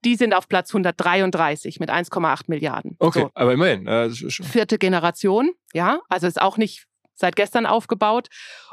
[0.06, 2.96] die sind auf Platz 133 mit 1,8 Milliarden.
[3.00, 3.32] Okay, so.
[3.34, 3.88] aber immerhin.
[3.88, 6.87] Äh, Vierte Generation, ja, also ist auch nicht
[7.18, 8.28] seit gestern aufgebaut.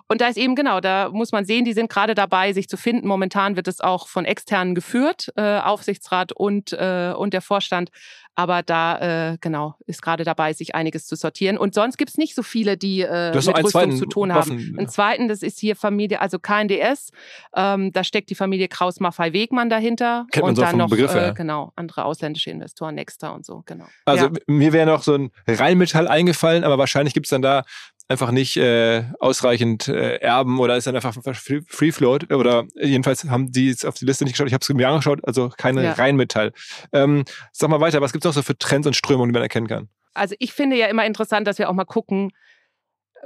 [0.06, 2.76] Und da ist eben genau, da muss man sehen, die sind gerade dabei, sich zu
[2.76, 3.08] finden.
[3.08, 7.90] Momentan wird es auch von externen geführt, äh, Aufsichtsrat und, äh, und der Vorstand.
[8.36, 11.56] Aber da, äh, genau, ist gerade dabei, sich einiges zu sortieren.
[11.56, 14.50] Und sonst gibt's nicht so viele, die äh, mit Rüstung zu tun haben.
[14.50, 17.10] Waffen, Einen zweiten, das ist hier Familie, also KNDS.
[17.54, 20.26] Ähm, da steckt die Familie Kraus-Maffei-Wegmann dahinter.
[20.32, 21.30] Kennt man und so dann noch, Begriff, äh, ja.
[21.30, 23.86] genau, andere ausländische Investoren, Nexter und so, genau.
[24.04, 24.32] Also ja.
[24.48, 27.62] mir wäre noch so ein Rheinmetall eingefallen, aber wahrscheinlich gibt's dann da
[28.08, 33.50] einfach nicht äh, ausreichend äh, erben oder ist dann einfach Free Float oder jedenfalls haben
[33.50, 34.46] die jetzt auf die Liste nicht geschaut.
[34.46, 35.92] Ich habe es mir angeschaut, also keine ja.
[35.92, 36.52] Rheinmetall.
[36.92, 39.42] Ähm, sag mal weiter, was gibt es noch so für Trends und Strömungen, die man
[39.42, 39.88] erkennen kann?
[40.12, 42.30] Also ich finde ja immer interessant, dass wir auch mal gucken,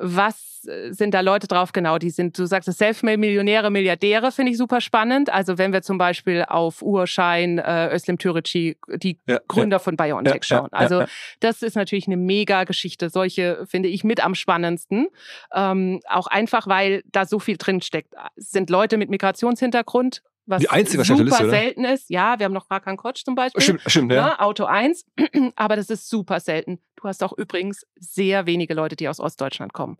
[0.00, 1.72] was äh, sind da Leute drauf?
[1.72, 5.30] Genau, die sind, du sagst es, Selfmade-Millionäre, Milliardäre, finde ich super spannend.
[5.30, 9.78] Also wenn wir zum Beispiel auf Urschein, äh, Özlem Türeci, die ja, Gründer ja.
[9.78, 10.68] von BioNTech ja, schauen.
[10.72, 11.04] Also
[11.40, 13.10] das ist natürlich eine mega Geschichte.
[13.10, 15.08] Solche finde ich mit am spannendsten.
[15.54, 18.14] Ähm, auch einfach, weil da so viel drin steckt.
[18.36, 22.10] Es sind Leute mit Migrationshintergrund, was die einzige super Liste, selten ist.
[22.10, 23.62] Ja, wir haben noch Rakan Kotsch zum Beispiel.
[23.62, 24.26] Stimmt, stimmt ja.
[24.28, 25.04] Ne, Auto 1,
[25.56, 26.80] aber das ist super selten.
[26.96, 29.98] Du hast auch übrigens sehr wenige Leute, die aus Ostdeutschland kommen.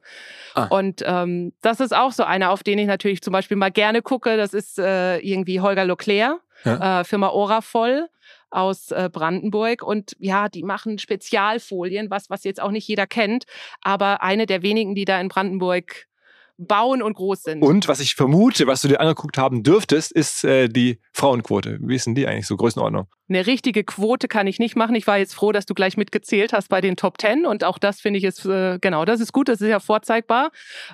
[0.55, 0.65] Ah.
[0.65, 4.03] Und ähm, das ist auch so einer, auf den ich natürlich zum Beispiel mal gerne
[4.03, 4.37] gucke.
[4.37, 7.01] Das ist äh, irgendwie Holger Leclerc, ja.
[7.01, 8.09] äh, Firma Oravoll
[8.51, 13.45] aus äh, Brandenburg und ja, die machen Spezialfolien, was was jetzt auch nicht jeder kennt,
[13.83, 16.07] aber eine der wenigen, die da in Brandenburg
[16.59, 17.63] bauen und groß sind.
[17.63, 21.79] Und was ich vermute, was du dir angeguckt haben dürftest, ist äh, die Frauenquote.
[21.81, 23.07] Wie ist denn die eigentlich so Größenordnung?
[23.29, 24.95] Eine richtige Quote kann ich nicht machen.
[24.95, 27.79] Ich war jetzt froh, dass du gleich mitgezählt hast bei den Top Ten und auch
[27.79, 30.51] das finde ich ist äh, genau, das ist gut, das ist ja vorzeigbar.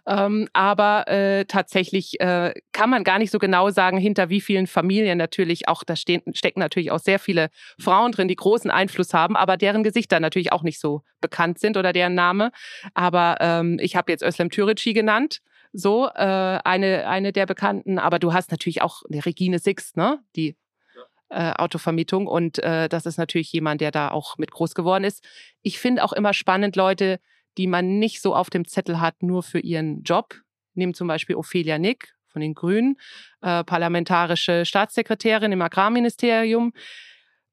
[0.07, 4.67] Ähm, aber äh, tatsächlich äh, kann man gar nicht so genau sagen, hinter wie vielen
[4.67, 7.49] Familien natürlich auch da stehen, stecken natürlich auch sehr viele
[7.81, 11.77] Frauen drin, die großen Einfluss haben, aber deren Gesichter natürlich auch nicht so bekannt sind
[11.77, 12.51] oder deren Name.
[12.93, 15.41] Aber ähm, ich habe jetzt Özlem Türeci genannt
[15.75, 17.99] so äh, eine eine der bekannten.
[17.99, 20.21] Aber du hast natürlich auch eine Regine Six, ne?
[20.37, 20.57] Die
[21.29, 25.23] äh, Autovermietung und äh, das ist natürlich jemand, der da auch mit groß geworden ist.
[25.63, 27.19] Ich finde auch immer spannend Leute,
[27.59, 30.37] die man nicht so auf dem Zettel hat, nur für ihren Job.
[30.75, 32.97] Nehmen zum Beispiel Ophelia Nick von den Grünen,
[33.43, 36.73] äh, parlamentarische Staatssekretärin im Agrarministerium.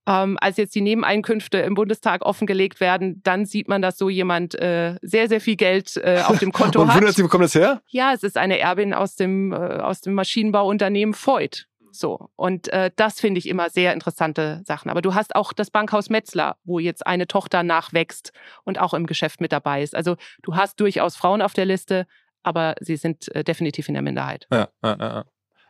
[0.08, 4.56] Ähm, als jetzt die Nebeneinkünfte im Bundestag offengelegt werden, dann sieht man, dass so jemand
[4.56, 6.98] äh, sehr, sehr viel Geld äh, auf dem Konto Und hat.
[6.98, 7.82] wundert Sie, wo kommt das her?
[7.88, 11.68] Ja, es ist eine Erbin aus dem, äh, aus dem Maschinenbauunternehmen Voigt.
[11.92, 14.90] So, und äh, das finde ich immer sehr interessante Sachen.
[14.90, 18.32] Aber du hast auch das Bankhaus Metzler, wo jetzt eine Tochter nachwächst
[18.64, 19.96] und auch im Geschäft mit dabei ist.
[19.96, 22.08] Also du hast durchaus Frauen auf der Liste,
[22.44, 24.48] aber sie sind äh, definitiv in der Minderheit.
[24.52, 25.26] Ja, ja, ja.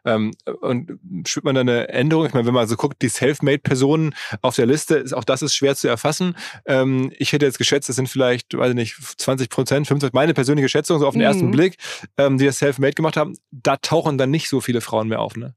[0.05, 2.25] Ähm, und spürt man da eine Änderung?
[2.25, 5.55] Ich meine, wenn man so guckt, die Selfmade-Personen auf der Liste, ist, auch das ist
[5.55, 6.35] schwer zu erfassen.
[6.65, 10.33] Ähm, ich hätte jetzt geschätzt, das sind vielleicht, weiß ich nicht, 20 Prozent, 25, meine
[10.33, 11.27] persönliche Schätzung, so auf den mhm.
[11.27, 11.77] ersten Blick,
[12.17, 13.37] ähm, die das Selfmade gemacht haben.
[13.51, 15.55] Da tauchen dann nicht so viele Frauen mehr auf, ne?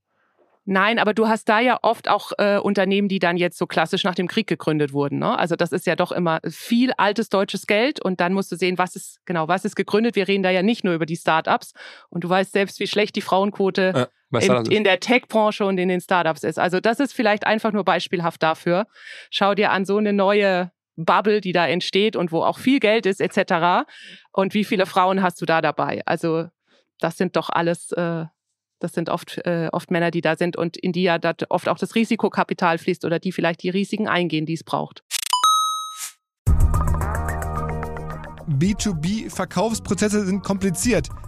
[0.66, 4.02] Nein, aber du hast da ja oft auch äh, Unternehmen, die dann jetzt so klassisch
[4.02, 5.18] nach dem Krieg gegründet wurden.
[5.18, 5.38] Ne?
[5.38, 8.78] Also das ist ja doch immer viel altes deutsches Geld und dann musst du sehen,
[8.78, 10.16] was ist genau, was ist gegründet.
[10.16, 11.74] Wir reden da ja nicht nur über die Startups
[12.08, 14.08] und du weißt selbst, wie schlecht die Frauenquote ja,
[14.40, 16.58] in, in, der Tech-Branche und in den Startups ist.
[16.58, 18.86] Also das ist vielleicht einfach nur beispielhaft dafür.
[19.30, 23.06] Schau dir an so eine neue Bubble, die da entsteht und wo auch viel Geld
[23.06, 23.86] ist etc.
[24.32, 26.02] Und wie viele Frauen hast du da dabei?
[26.06, 26.46] Also
[27.00, 28.26] das sind doch alles äh,
[28.84, 31.18] das sind oft, äh, oft Männer, die da sind und in die ja
[31.48, 35.02] oft auch das Risikokapital fließt oder die vielleicht die Risiken eingehen, die es braucht.
[38.46, 41.08] B2B-Verkaufsprozesse sind kompliziert.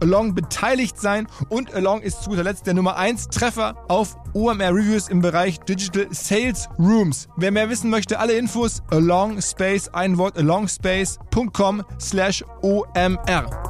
[0.00, 4.74] Along beteiligt sein und Along ist zu guter Letzt der Nummer 1 Treffer auf OMR
[4.74, 7.28] Reviews im Bereich Digital Sales Rooms.
[7.36, 13.68] Wer mehr wissen möchte, alle Infos Along Space, ein Wort alongspace.com slash OMR.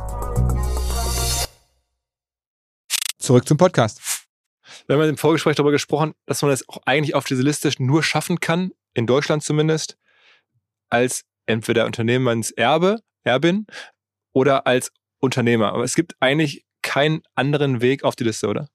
[3.19, 4.01] Zurück zum Podcast.
[4.87, 8.03] Wir haben im Vorgespräch darüber gesprochen, dass man das auch eigentlich auf diese Liste nur
[8.03, 9.99] schaffen kann, in Deutschland zumindest,
[10.89, 13.67] als entweder Unternehmenserbe, Erbin
[14.33, 15.73] oder als Unternehmer.
[15.73, 18.69] Aber es gibt eigentlich keinen anderen Weg auf die Liste, oder?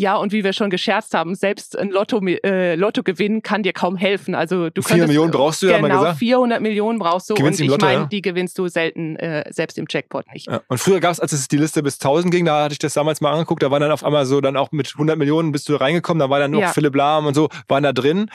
[0.00, 3.96] Ja, und wie wir schon gescherzt haben, selbst ein Lotto, äh, Lottogewinn kann dir kaum
[3.96, 4.34] helfen.
[4.34, 6.18] Also du 400 Millionen brauchst du ja, genau, gesagt.
[6.20, 8.06] 400 Millionen brauchst du Gewinnst und ich meine, ja?
[8.06, 10.46] die gewinnst du selten äh, selbst im Jackpot nicht.
[10.46, 10.62] Ja.
[10.68, 12.94] Und früher gab es, als es die Liste bis 1000 ging, da hatte ich das
[12.94, 15.68] damals mal angeguckt, da war dann auf einmal so, dann auch mit 100 Millionen bist
[15.68, 16.68] du reingekommen, da war dann noch ja.
[16.68, 18.30] Philipp Lahm und so, waren da drin.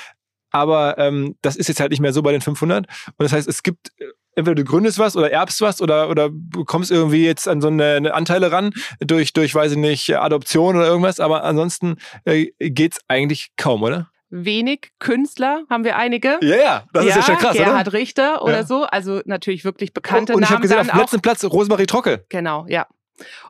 [0.52, 2.86] Aber ähm, das ist jetzt halt nicht mehr so bei den 500.
[2.86, 4.06] Und das heißt, es gibt äh,
[4.36, 6.30] entweder du gründest was oder erbst was oder, oder
[6.66, 10.76] kommst irgendwie jetzt an so eine, eine Anteile ran durch, durch, weiß ich nicht, Adoption
[10.76, 11.96] oder irgendwas, aber ansonsten
[12.26, 14.10] äh, geht's eigentlich kaum, oder?
[14.30, 16.40] Wenig Künstler haben wir einige.
[16.42, 17.98] Ja, ja, das ja, ist ja schon krass, Gerhard oder?
[17.98, 18.64] Richter oder ja.
[18.64, 20.58] so, also natürlich wirklich bekannte und, und Namen.
[20.58, 22.26] Und ich habe gesehen, auf dem letzten Platz Rosemarie Trocke.
[22.30, 22.88] Genau, ja.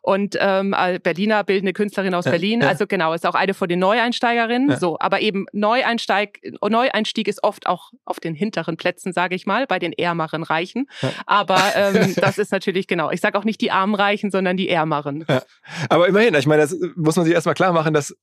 [0.01, 2.67] Und ähm, Berliner bildende Künstlerin aus ja, Berlin, ja.
[2.67, 4.69] also genau, ist auch eine von den Neueinsteigerinnen.
[4.69, 4.78] Ja.
[4.78, 9.67] So, aber eben Neueinsteig, Neueinstieg ist oft auch auf den hinteren Plätzen, sage ich mal,
[9.67, 10.88] bei den ärmeren Reichen.
[11.25, 13.12] Aber ähm, das ist natürlich genau.
[13.12, 15.25] Ich sage auch nicht die armen Reichen, sondern die ärmeren.
[15.89, 18.15] Aber immerhin, ich meine, das muss man sich erstmal klar machen, dass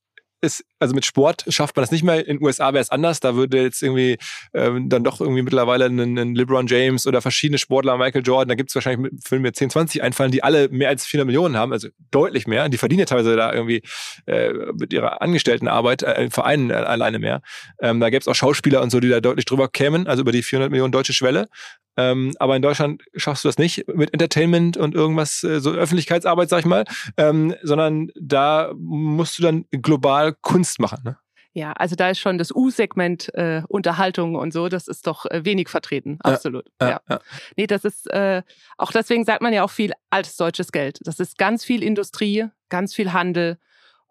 [0.43, 2.27] ist, also mit Sport schafft man das nicht mehr.
[2.27, 3.21] In den USA wäre es anders.
[3.21, 4.19] Da würde jetzt irgendwie
[4.53, 8.55] ähm, dann doch irgendwie mittlerweile einen, einen LeBron James oder verschiedene Sportler, Michael Jordan, da
[8.55, 11.73] gibt es wahrscheinlich Filme mir 10, 20 einfallen, die alle mehr als 400 Millionen haben,
[11.73, 12.69] also deutlich mehr.
[12.69, 13.83] Die verdienen ja teilweise da irgendwie
[14.27, 17.43] äh, mit ihrer Angestelltenarbeit äh, Vereinen äh, alleine mehr.
[17.81, 20.33] Ähm, da gäbe es auch Schauspieler und so, die da deutlich drüber kämen, also über
[20.33, 21.49] die 400 Millionen deutsche Schwelle.
[21.97, 26.49] Ähm, aber in Deutschland schaffst du das nicht mit Entertainment und irgendwas, äh, so Öffentlichkeitsarbeit,
[26.49, 26.85] sag ich mal,
[27.17, 31.01] ähm, sondern da musst du dann global Kunst machen.
[31.05, 31.19] Ne?
[31.55, 35.45] Ja, also da ist schon das U-Segment äh, Unterhaltung und so, das ist doch äh,
[35.45, 36.65] wenig vertreten, absolut.
[36.81, 37.01] Ja, ja.
[37.11, 37.21] ja.
[37.57, 38.43] Nee, das ist, äh,
[38.79, 40.99] auch deswegen sagt man ja auch viel altes deutsches Geld.
[41.03, 43.59] Das ist ganz viel Industrie, ganz viel Handel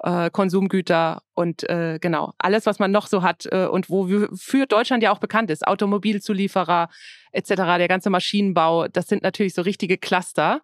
[0.03, 5.03] äh, Konsumgüter und äh, genau alles, was man noch so hat äh, und wofür Deutschland
[5.03, 6.89] ja auch bekannt ist, Automobilzulieferer
[7.31, 10.61] etc., der ganze Maschinenbau, das sind natürlich so richtige Cluster.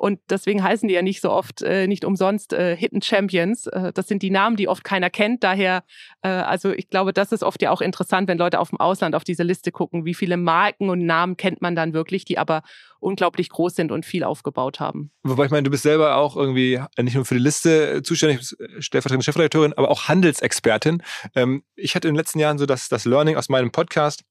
[0.00, 3.66] Und deswegen heißen die ja nicht so oft, äh, nicht umsonst äh, Hidden Champions.
[3.66, 5.44] Äh, das sind die Namen, die oft keiner kennt.
[5.44, 5.84] Daher,
[6.22, 9.14] äh, also ich glaube, das ist oft ja auch interessant, wenn Leute auf dem Ausland
[9.14, 12.62] auf diese Liste gucken, wie viele Marken und Namen kennt man dann wirklich, die aber
[12.98, 15.10] unglaublich groß sind und viel aufgebaut haben.
[15.22, 19.24] Wobei ich meine, du bist selber auch irgendwie nicht nur für die Liste zuständig, stellvertretende
[19.24, 21.02] Chefredakteurin, aber auch Handelsexpertin.
[21.34, 24.24] Ähm, ich hatte in den letzten Jahren so das, das Learning aus meinem Podcast,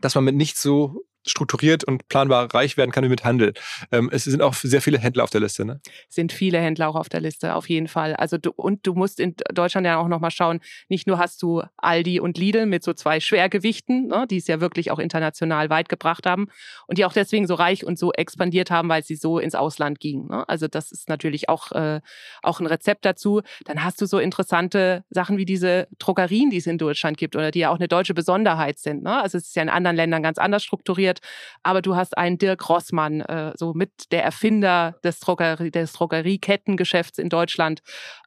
[0.00, 3.54] dass man mit nicht so strukturiert und planbar reich werden kann wie mit Handel.
[3.92, 5.80] Ähm, es sind auch sehr viele Händler auf der Liste, ne?
[6.08, 8.14] Sind viele Händler auch auf der Liste, auf jeden Fall.
[8.14, 11.62] Also du, und du musst in Deutschland ja auch nochmal schauen, nicht nur hast du
[11.76, 15.88] Aldi und Lidl mit so zwei Schwergewichten, ne, die es ja wirklich auch international weit
[15.88, 16.48] gebracht haben
[16.86, 20.00] und die auch deswegen so reich und so expandiert haben, weil sie so ins Ausland
[20.00, 20.28] gingen.
[20.28, 20.48] Ne?
[20.48, 22.00] Also das ist natürlich auch, äh,
[22.42, 23.42] auch ein Rezept dazu.
[23.64, 27.50] Dann hast du so interessante Sachen wie diese Drogerien, die es in Deutschland gibt oder
[27.50, 29.02] die ja auch eine deutsche Besonderheit sind.
[29.02, 29.20] Ne?
[29.22, 31.13] Also es ist ja in anderen Ländern ganz anders strukturiert.
[31.62, 37.18] Aber du hast einen Dirk Rossmann, äh, so mit der Erfinder des, Drogerie, des Drogeriekettengeschäfts
[37.18, 37.80] in Deutschland.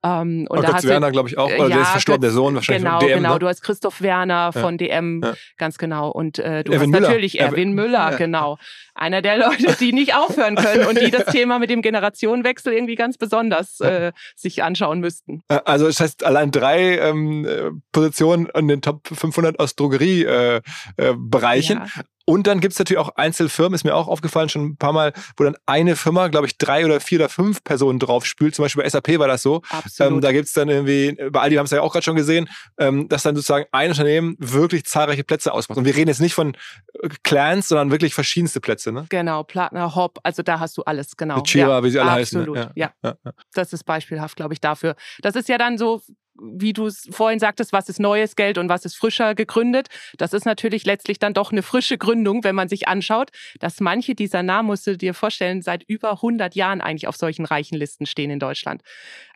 [0.04, 1.46] Ähm, und, da Götz Werner, glaube ich, auch.
[1.46, 3.18] Oder ja, der ist verstorben, der Sohn wahrscheinlich genau, von DM.
[3.18, 3.40] Genau, ne?
[3.40, 4.88] du hast Christoph Werner von ja.
[4.88, 5.34] DM, ja.
[5.58, 6.10] ganz genau.
[6.10, 7.10] Und äh, du Erwin hast Müller.
[7.10, 8.58] natürlich Erwin Müller, genau.
[8.96, 12.96] Einer der Leute, die nicht aufhören können und die das Thema mit dem Generationenwechsel irgendwie
[12.96, 15.42] ganz besonders äh, sich anschauen müssten.
[15.48, 21.78] Äh, also das heißt, allein drei ähm, äh, Positionen in den Top 500 aus Drogeriebereichen.
[21.78, 24.92] Äh, äh, und dann gibt's natürlich auch Einzelfirmen, ist mir auch aufgefallen schon ein paar
[24.92, 28.54] Mal, wo dann eine Firma, glaube ich, drei oder vier oder fünf Personen drauf spült.
[28.54, 29.62] Zum Beispiel bei SAP war das so.
[30.02, 33.08] Ähm, da gibt's dann irgendwie, bei Aldi haben es ja auch gerade schon gesehen, ähm,
[33.08, 35.78] dass dann sozusagen ein Unternehmen wirklich zahlreiche Plätze ausmacht.
[35.78, 36.58] Und wir reden jetzt nicht von
[37.02, 38.92] äh, Clans, sondern wirklich verschiedenste Plätze.
[38.92, 39.06] Ne?
[39.08, 41.42] Genau, Platner, Hop, also da hast du alles, genau.
[41.44, 42.68] Chira, ja, wie sie alle absolut, heißen.
[42.68, 42.72] Ne?
[42.76, 42.92] Ja.
[43.04, 43.16] Ja.
[43.24, 43.32] ja.
[43.54, 44.98] Das ist beispielhaft, glaube ich, dafür.
[45.22, 46.02] Das ist ja dann so
[46.42, 49.88] wie du es vorhin sagtest, was ist neues Geld und was ist frischer gegründet.
[50.18, 54.16] Das ist natürlich letztlich dann doch eine frische Gründung, wenn man sich anschaut, dass manche
[54.16, 58.06] dieser Namen, musst du dir vorstellen, seit über 100 Jahren eigentlich auf solchen reichen Listen
[58.06, 58.82] stehen in Deutschland.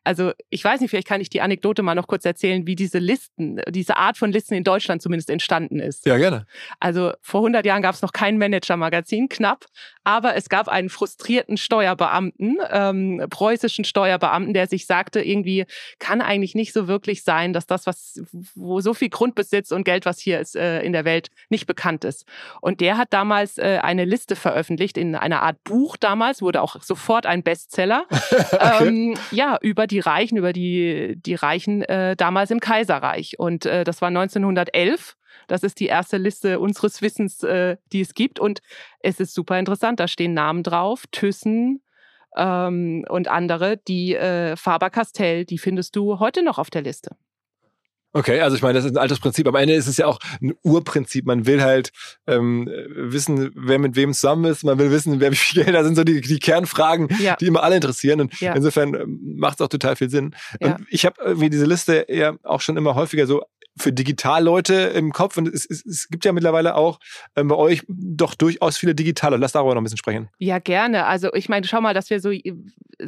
[0.04, 2.98] Also ich weiß nicht, vielleicht kann ich die Anekdote mal noch kurz erzählen, wie diese
[2.98, 6.06] Listen, diese Art von Listen in Deutschland zumindest entstanden ist.
[6.08, 6.48] Ja, gerne.
[6.80, 9.66] Also vor 100 Jahren gab es noch kein Manager-Magazin, knapp,
[10.04, 15.66] aber es gab einen frustrierten Steuerbeamten, ähm, preußischen Steuerbeamten, der sich sagte, irgendwie
[16.00, 18.22] kann eigentlich nicht so wirklich sein, dass das, was,
[18.54, 22.04] wo so viel Grundbesitz und Geld, was hier ist äh, in der Welt, nicht bekannt
[22.04, 22.26] ist.
[22.62, 26.82] Und der hat damals äh, eine Liste veröffentlicht in einer Art Buch damals, wurde auch
[26.82, 28.06] sofort ein Bestseller.
[28.10, 28.88] okay.
[28.88, 33.40] ähm, ja, über die Reichen, über die, die Reichen äh, damals im Kaiserreich.
[33.40, 35.16] Und äh, das war 1911.
[35.48, 38.40] Das ist die erste Liste unseres Wissens, äh, die es gibt.
[38.40, 38.60] Und
[39.00, 40.00] es ist super interessant.
[40.00, 41.06] Da stehen Namen drauf.
[41.12, 41.82] Thyssen,
[42.36, 47.16] ähm, und andere, die äh, Faber-Castell, die findest du heute noch auf der Liste.
[48.14, 49.48] Okay, also ich meine, das ist ein altes Prinzip.
[49.48, 51.26] Am Ende ist es ja auch ein Urprinzip.
[51.26, 51.92] Man will halt
[52.28, 54.66] ähm, wissen, wer mit wem zusammen ist.
[54.66, 55.74] Man will wissen, wer wie viel Geld.
[55.74, 57.38] Das sind so die, die Kernfragen, ja.
[57.38, 58.20] die immer alle interessieren.
[58.20, 58.54] Und ja.
[58.54, 60.36] insofern ähm, macht es auch total viel Sinn.
[60.60, 60.76] Ja.
[60.76, 63.44] Und ich habe irgendwie diese Liste ja auch schon immer häufiger so
[63.78, 65.38] für Digitalleute im Kopf.
[65.38, 67.00] Und es, es, es gibt ja mittlerweile auch
[67.36, 69.38] ähm, bei euch doch durchaus viele Digitale.
[69.38, 70.30] Lass darüber noch ein bisschen sprechen.
[70.38, 71.06] Ja, gerne.
[71.06, 72.32] Also ich meine, schau mal, dass wir so,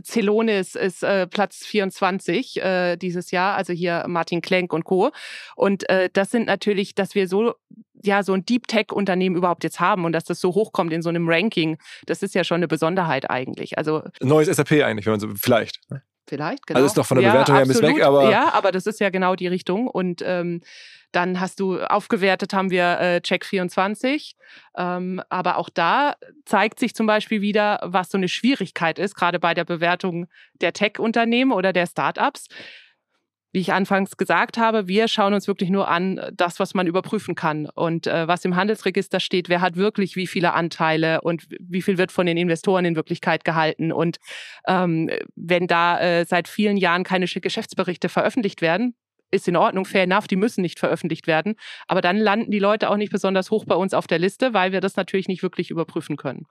[0.04, 5.12] Zelone ist, ist äh, Platz 24 äh, dieses Jahr, also hier Martin Klenk und Co.
[5.56, 7.54] Und äh, das sind natürlich, dass wir so
[8.06, 11.02] ja so ein Deep Tech Unternehmen überhaupt jetzt haben und dass das so hochkommt in
[11.02, 13.78] so einem Ranking, das ist ja schon eine Besonderheit eigentlich.
[13.78, 15.80] Also neues SAP eigentlich, wenn man so vielleicht.
[16.28, 16.78] Vielleicht, genau.
[16.78, 18.32] Also ist doch von der Bewertung ja, her ein bisschen weg, aber.
[18.32, 19.88] Ja, aber das ist ja genau die Richtung.
[19.88, 20.62] Und ähm,
[21.12, 24.36] dann hast du aufgewertet, haben wir äh, Check 24.
[24.78, 29.40] Ähm, aber auch da zeigt sich zum Beispiel wieder, was so eine Schwierigkeit ist, gerade
[29.40, 30.28] bei der Bewertung
[30.62, 32.48] der Tech-Unternehmen oder der Startups
[33.54, 37.36] wie ich anfangs gesagt habe, wir schauen uns wirklich nur an, das, was man überprüfen
[37.36, 37.68] kann.
[37.68, 42.00] Und äh, was im Handelsregister steht, wer hat wirklich wie viele Anteile und wie viel
[42.00, 43.92] wird von den Investoren in Wirklichkeit gehalten.
[43.92, 44.18] Und
[44.68, 48.96] ähm, wenn da äh, seit vielen Jahren keine Geschäftsberichte veröffentlicht werden,
[49.30, 51.54] ist in Ordnung, fair enough, die müssen nicht veröffentlicht werden.
[51.88, 54.72] Aber dann landen die Leute auch nicht besonders hoch bei uns auf der Liste, weil
[54.72, 56.48] wir das natürlich nicht wirklich überprüfen können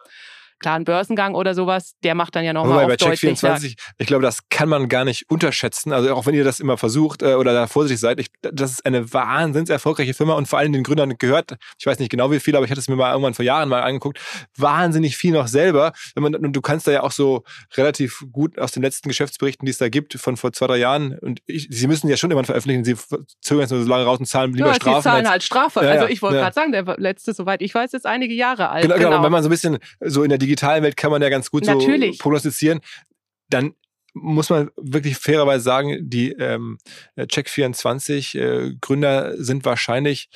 [0.63, 4.23] klar, ein Börsengang oder sowas, der macht dann ja nochmal auf bei Check24, ich glaube,
[4.23, 5.93] das kann man gar nicht unterschätzen.
[5.93, 8.87] Also auch wenn ihr das immer versucht äh, oder da vorsichtig seid, ich, das ist
[8.87, 12.41] eine wahnsinns erfolgreiche Firma und vor allem den Gründern gehört, ich weiß nicht genau wie
[12.41, 14.19] viel, aber ich hatte es mir mal irgendwann vor Jahren mal angeguckt,
[14.57, 15.93] wahnsinnig viel noch selber.
[16.15, 17.43] Wenn man, und du kannst da ja auch so
[17.77, 21.19] relativ gut aus den letzten Geschäftsberichten, die es da gibt, von vor zwei, drei Jahren,
[21.19, 22.97] und ich, sie müssen ja schon immer veröffentlichen, sie
[23.41, 25.03] zögern jetzt nur so lange raus und zahlen lieber ja, Strafen.
[25.03, 25.85] Sie zahlen halt Strafe.
[25.85, 26.43] Ja, also ich wollte ja.
[26.43, 28.83] gerade sagen, der letzte, soweit ich weiß, ist einige Jahre alt.
[28.83, 29.11] Genau, genau.
[29.11, 29.25] genau.
[29.25, 31.65] wenn man so ein bisschen so in der digitalen Welt kann man ja ganz gut
[31.65, 32.19] Natürlich.
[32.19, 32.81] so prognostizieren.
[33.49, 33.75] Dann
[34.15, 36.79] muss man wirklich fairerweise sagen, die ähm,
[37.17, 40.29] Check24 äh, Gründer sind wahrscheinlich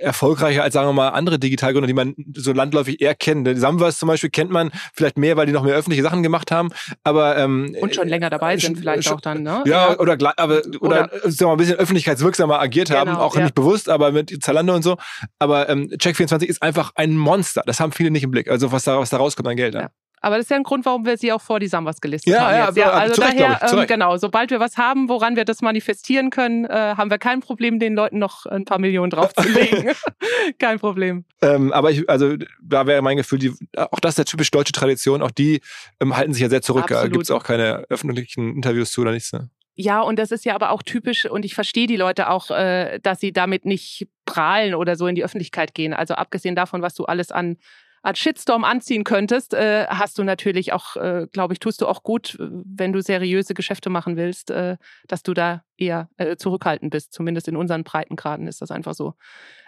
[0.00, 3.46] erfolgreicher als, sagen wir mal, andere Digitalgründer, die man so landläufig eher kennt.
[3.46, 6.50] Die Samwas zum Beispiel kennt man vielleicht mehr, weil die noch mehr öffentliche Sachen gemacht
[6.50, 6.70] haben,
[7.02, 9.62] aber ähm, und schon länger dabei sind vielleicht schon, auch dann, ne?
[9.66, 9.98] Ja, ja.
[9.98, 13.42] oder aber oder, oder sagen wir mal, ein bisschen öffentlichkeitswirksamer agiert haben, genau, auch ja.
[13.42, 14.96] nicht bewusst, aber mit Zalando und so.
[15.38, 17.62] Aber ähm, Check24 ist einfach ein Monster.
[17.66, 18.50] Das haben viele nicht im Blick.
[18.50, 19.74] Also was da, was da rauskommt an Geld.
[19.74, 19.90] Ja.
[20.24, 22.40] Aber das ist ja ein Grund, warum wir sie auch vor die Sambas gelistet ja,
[22.40, 22.54] haben.
[22.54, 22.76] Ja, jetzt.
[22.78, 26.30] ja, also zurecht, daher, ich, ähm, genau, sobald wir was haben, woran wir das manifestieren
[26.30, 29.92] können, äh, haben wir kein Problem, den Leuten noch ein paar Millionen draufzulegen.
[30.58, 31.24] kein Problem.
[31.42, 34.72] Ähm, aber ich, also da wäre mein Gefühl, die, auch das ist ja typisch deutsche
[34.72, 35.60] Tradition, auch die
[36.00, 36.86] ähm, halten sich ja sehr zurück.
[36.88, 39.30] Da gibt es auch keine öffentlichen Interviews zu oder nichts.
[39.32, 39.50] Ne?
[39.76, 43.00] Ja, und das ist ja aber auch typisch und ich verstehe die Leute auch, äh,
[43.02, 45.92] dass sie damit nicht prahlen oder so in die Öffentlichkeit gehen.
[45.92, 47.56] Also abgesehen davon, was du alles an
[48.04, 52.02] Art Shitstorm anziehen könntest, äh, hast du natürlich auch, äh, glaube ich, tust du auch
[52.02, 54.76] gut, wenn du seriöse Geschäfte machen willst, äh,
[55.08, 57.14] dass du da eher äh, zurückhaltend bist.
[57.14, 59.14] Zumindest in unseren Breitengraden ist das einfach so.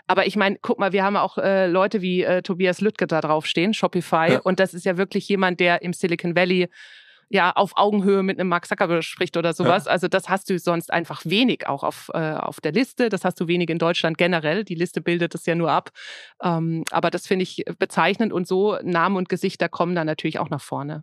[0.07, 3.23] Aber ich meine, guck mal, wir haben auch äh, Leute wie äh, Tobias Lüttke da
[3.23, 4.33] draufstehen, Shopify.
[4.33, 4.41] Ja.
[4.41, 6.69] Und das ist ja wirklich jemand, der im Silicon Valley
[7.29, 9.87] ja auf Augenhöhe mit einem Mark Zuckerberg spricht oder sowas.
[9.87, 9.91] Ja.
[9.91, 13.09] Also das hast du sonst einfach wenig auch auf, äh, auf der Liste.
[13.09, 14.65] Das hast du wenig in Deutschland generell.
[14.65, 15.91] Die Liste bildet das ja nur ab.
[16.43, 20.51] Ähm, aber das finde ich bezeichnend und so Namen und Gesichter kommen da natürlich auch
[20.51, 21.03] nach vorne.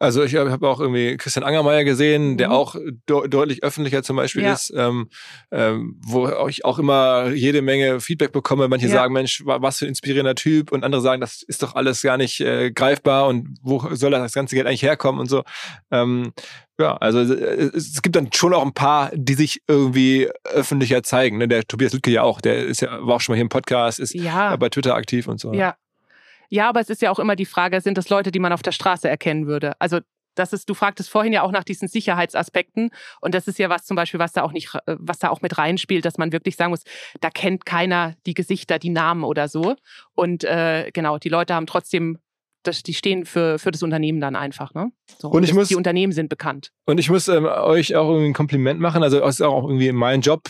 [0.00, 2.54] Also ich habe auch irgendwie Christian Angermeier gesehen, der mhm.
[2.54, 4.54] auch de deutlich öffentlicher zum Beispiel ja.
[4.54, 5.10] ist, ähm,
[5.52, 8.66] ähm, wo ich auch immer jede Menge Feedback bekomme.
[8.68, 8.94] Manche ja.
[8.94, 12.16] sagen, Mensch, was für ein inspirierender Typ und andere sagen, das ist doch alles gar
[12.16, 15.42] nicht äh, greifbar und wo soll das ganze Geld eigentlich herkommen und so.
[15.90, 16.32] Ähm,
[16.80, 21.36] ja, also äh, es gibt dann schon auch ein paar, die sich irgendwie öffentlicher zeigen.
[21.36, 21.46] Ne?
[21.46, 24.00] Der Tobias Lütke ja auch, der ist ja war auch schon mal hier im Podcast,
[24.00, 24.56] ist ja.
[24.56, 25.52] bei Twitter aktiv und so.
[25.52, 25.76] Ja,
[26.50, 28.62] ja, aber es ist ja auch immer die Frage, sind das Leute, die man auf
[28.62, 29.72] der Straße erkennen würde?
[29.80, 30.00] Also
[30.34, 32.90] das ist, du fragtest vorhin ja auch nach diesen Sicherheitsaspekten
[33.20, 35.42] und das ist ja was zum Beispiel, was da auch nicht, äh, was da auch
[35.42, 36.82] mit reinspielt, dass man wirklich sagen muss,
[37.20, 39.76] da kennt keiner die Gesichter, die Namen oder so.
[40.14, 42.18] Und äh, genau, die Leute haben trotzdem
[42.62, 44.74] das, die stehen für, für das Unternehmen dann einfach.
[44.74, 44.92] Ne?
[45.18, 46.72] So, und ich muss, die Unternehmen sind bekannt.
[46.84, 49.02] Und ich muss ähm, euch auch irgendwie ein Kompliment machen.
[49.02, 50.42] Also es ist auch irgendwie mein Job,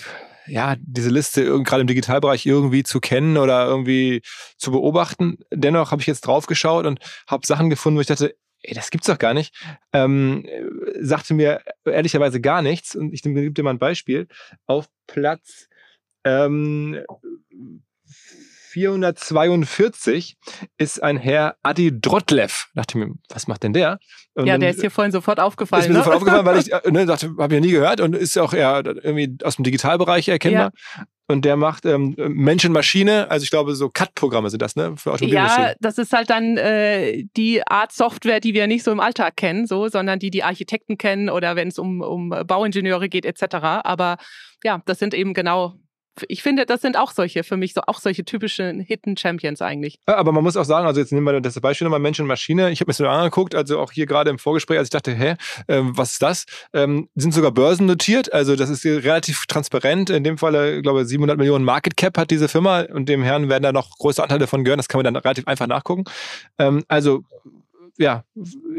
[0.50, 4.22] ja, diese Liste gerade im Digitalbereich irgendwie zu kennen oder irgendwie
[4.56, 5.38] zu beobachten.
[5.52, 8.90] Dennoch habe ich jetzt drauf geschaut und habe Sachen gefunden, wo ich dachte, ey, das
[8.90, 9.54] gibt's doch gar nicht.
[9.92, 10.46] Ähm,
[11.00, 12.94] sagte mir ehrlicherweise gar nichts.
[12.94, 14.26] Und ich gebe dir mal ein Beispiel.
[14.66, 15.68] Auf Platz
[16.24, 17.02] ähm,
[18.70, 20.36] 442
[20.78, 22.68] ist ein Herr Adi Drotlev.
[22.74, 23.98] Dachte mir, was macht denn der?
[24.34, 25.82] Und ja, der ist hier vorhin sofort aufgefallen.
[25.82, 26.00] Ist mir ne?
[26.00, 28.52] sofort aufgefallen, weil ich äh, ne, dachte, habe ich ja nie gehört und ist auch
[28.52, 30.70] eher irgendwie aus dem Digitalbereich erkennbar.
[30.96, 31.04] Ja.
[31.26, 34.96] Und der macht ähm, Mensch-Maschine, also ich glaube, so Cut-Programme sind das, ne?
[34.96, 38.98] Für ja, das ist halt dann äh, die Art Software, die wir nicht so im
[38.98, 43.24] Alltag kennen, so, sondern die die Architekten kennen oder wenn es um, um Bauingenieure geht,
[43.24, 43.56] etc.
[43.84, 44.16] Aber
[44.64, 45.74] ja, das sind eben genau
[46.28, 49.98] ich finde, das sind auch solche, für mich so auch solche typischen Hidden Champions eigentlich.
[50.06, 52.70] aber man muss auch sagen, also jetzt nehmen wir das Beispiel nochmal Mensch und Maschine.
[52.70, 55.12] Ich habe mir das so angeguckt, also auch hier gerade im Vorgespräch, als ich dachte,
[55.12, 55.34] hä,
[55.68, 56.44] ähm, was ist das?
[56.72, 60.10] Ähm, sind sogar börsennotiert, also das ist relativ transparent.
[60.10, 63.48] In dem Fall, ich glaube, 700 Millionen Market Cap hat diese Firma und dem Herrn
[63.48, 64.78] werden da noch größere Anteile davon gehören.
[64.78, 66.04] Das kann man dann relativ einfach nachgucken.
[66.58, 67.24] Ähm, also
[67.98, 68.24] ja,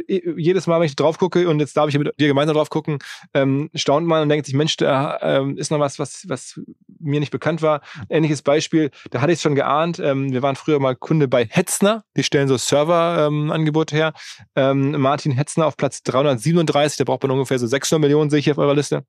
[0.07, 2.99] jedes Mal, wenn ich drauf gucke und jetzt darf ich mit dir gemeinsam drauf gucken,
[3.33, 6.59] ähm, staunt man und denkt sich, Mensch, da ähm, ist noch was, was, was
[6.99, 7.81] mir nicht bekannt war.
[8.09, 9.99] Ähnliches Beispiel, da hatte ich es schon geahnt.
[9.99, 14.13] Ähm, wir waren früher mal Kunde bei Hetzner, die stellen so Server-Angebote ähm, her.
[14.55, 18.51] Ähm, Martin Hetzner auf Platz 337, da braucht man ungefähr so 600 Millionen, sehe ich
[18.51, 19.05] auf eurer Liste.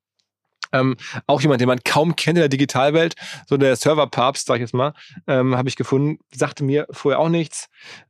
[0.72, 0.96] Ähm,
[1.26, 3.14] auch jemand, den man kaum kennt in der Digitalwelt,
[3.46, 4.94] so der Serverpapst, sag ich jetzt mal,
[5.26, 7.68] ähm, habe ich gefunden, sagte mir vorher auch nichts.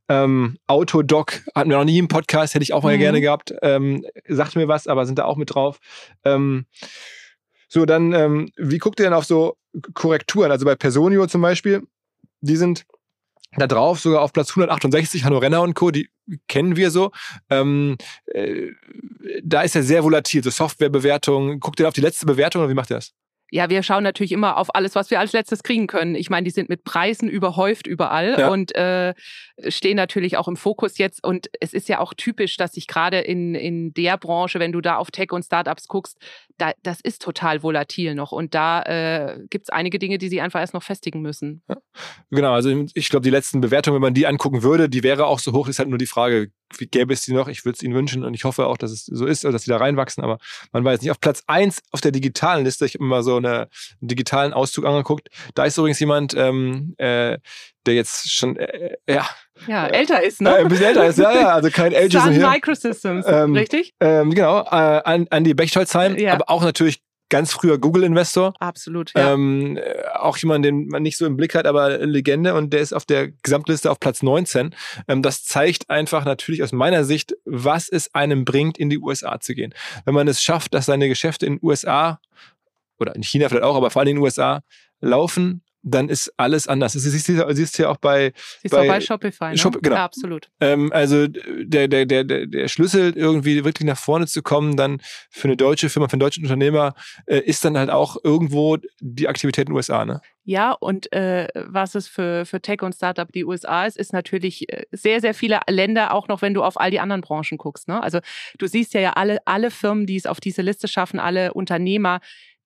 [0.09, 2.99] Ähm, Autodoc hatten wir noch nie im Podcast, hätte ich auch mal mhm.
[3.01, 3.53] gerne gehabt.
[3.61, 5.79] Ähm, sagte mir was, aber sind da auch mit drauf.
[6.23, 6.65] Ähm,
[7.67, 9.57] so, dann, ähm, wie guckt ihr denn auf so
[9.93, 10.51] Korrekturen?
[10.51, 11.81] Also bei Personio zum Beispiel,
[12.41, 12.85] die sind
[13.57, 16.09] da drauf, sogar auf Platz 168, Hanno Renner und Co., die
[16.47, 17.11] kennen wir so.
[17.49, 18.71] Ähm, äh,
[19.43, 21.59] da ist er sehr volatil, so Softwarebewertung.
[21.59, 23.13] Guckt ihr auf die letzte Bewertung oder wie macht ihr das?
[23.53, 26.15] Ja, wir schauen natürlich immer auf alles, was wir als letztes kriegen können.
[26.15, 28.47] Ich meine, die sind mit Preisen überhäuft überall ja.
[28.47, 29.13] und äh,
[29.67, 31.23] stehen natürlich auch im Fokus jetzt.
[31.23, 34.81] Und es ist ja auch typisch, dass sich gerade in, in der Branche, wenn du
[34.81, 36.17] da auf Tech und Startups guckst,
[36.57, 38.31] da, das ist total volatil noch.
[38.31, 41.61] Und da äh, gibt es einige Dinge, die sie einfach erst noch festigen müssen.
[41.69, 41.77] Ja.
[42.31, 45.37] Genau, also ich glaube, die letzten Bewertungen, wenn man die angucken würde, die wäre auch
[45.37, 47.47] so hoch, ist halt nur die Frage, gäbe es die noch?
[47.47, 49.69] Ich würde es ihnen wünschen und ich hoffe auch, dass es so ist, dass sie
[49.69, 50.37] da reinwachsen, aber
[50.71, 51.11] man weiß nicht.
[51.11, 53.67] Auf Platz 1 auf der digitalen Liste, ich habe immer so eine,
[54.01, 57.37] einen digitalen Auszug angeguckt, da ist übrigens jemand, ähm, äh,
[57.85, 59.29] der jetzt schon, äh, äh ja.
[59.67, 60.49] Ja, älter ist, ne?
[60.49, 62.49] Äh, ein bisschen älter ist, ja, ja, also kein Ageism Sun hier.
[62.49, 63.93] Microsystems, ähm, richtig?
[63.99, 66.33] Ähm, genau, äh, Andy Bechtolzheim, ja.
[66.33, 68.53] aber auch natürlich ganz früher Google-Investor.
[68.59, 69.33] Absolut, ja.
[69.33, 72.81] Ähm, äh, auch jemand, den man nicht so im Blick hat, aber Legende und der
[72.81, 74.75] ist auf der Gesamtliste auf Platz 19.
[75.07, 79.39] Ähm, das zeigt einfach natürlich aus meiner Sicht, was es einem bringt, in die USA
[79.39, 79.73] zu gehen.
[80.05, 82.19] Wenn man es schafft, dass seine Geschäfte in den USA
[82.99, 84.61] oder in China vielleicht auch, aber vor allem in den USA
[85.01, 86.93] laufen, dann ist alles anders.
[86.93, 88.31] Das siehst du siehst ja auch bei,
[88.61, 89.57] Siehst bei, auch bei Shopify, ne?
[89.57, 89.97] Shop- genau.
[89.97, 90.49] Ja, absolut.
[90.61, 95.01] ähm, also der, der, der, der der Schlüssel, irgendwie wirklich nach vorne zu kommen, dann
[95.29, 99.27] für eine deutsche Firma, für einen deutschen Unternehmer, äh, ist dann halt auch irgendwo die
[99.27, 100.05] Aktivität in den USA.
[100.05, 100.21] Ne?
[100.45, 104.69] Ja, und äh, was es für, für Tech und Startup die USA ist, ist natürlich
[104.71, 107.87] äh, sehr, sehr viele Länder, auch noch wenn du auf all die anderen Branchen guckst.
[107.87, 108.01] Ne?
[108.01, 108.19] Also
[108.57, 112.19] du siehst ja, ja alle, alle Firmen, die es auf diese Liste schaffen, alle Unternehmer,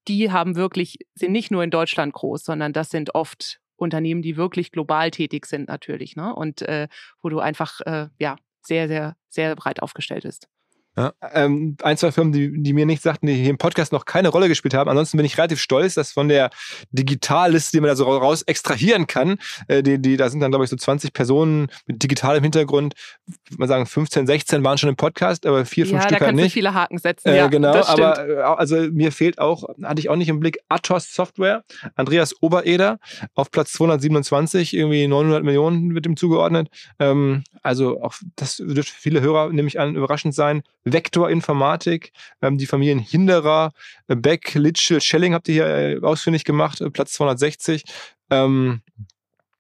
[0.08, 4.38] die haben wirklich, sind nicht nur in Deutschland groß, sondern das sind oft Unternehmen, die
[4.38, 6.16] wirklich global tätig sind natürlich.
[6.16, 6.34] Ne?
[6.34, 6.88] Und äh,
[7.22, 10.50] wo du einfach, äh, ja, sehr, sehr, sehr breit aufgestellt bist.
[10.98, 14.06] Ja, ähm, ein, zwei Firmen, die, die mir nicht sagten, die hier im Podcast noch
[14.06, 14.90] keine Rolle gespielt haben.
[14.90, 16.50] Ansonsten bin ich relativ stolz, dass von der
[16.90, 19.38] Digitalliste, die man da so raus extrahieren kann,
[19.68, 22.96] äh, die, die, da sind dann, glaube ich, so 20 Personen mit digitalem Hintergrund,
[23.28, 26.26] würde man sagen, 15, 16 waren schon im Podcast, aber vier, fünf ja, Stück da
[26.26, 26.54] halt kannst du nicht.
[26.54, 27.30] viele Haken setzen.
[27.30, 30.58] Äh, ja, genau, aber äh, also mir fehlt auch, hatte ich auch nicht im Blick,
[30.68, 31.64] Atos Software,
[31.96, 32.98] Andreas Obereder
[33.36, 36.70] auf Platz 227, irgendwie 900 Millionen wird ihm zugeordnet.
[36.98, 40.64] Ähm, also auch das wird für viele Hörer, nehme ich an, überraschend sein.
[40.94, 42.12] Vektor Informatik,
[42.42, 43.72] ähm, die Familien Hinderer,
[44.08, 47.84] äh, Beck, Litschel, Schelling habt ihr hier äh, ausfindig gemacht, äh, Platz 260.
[48.30, 48.82] Ähm,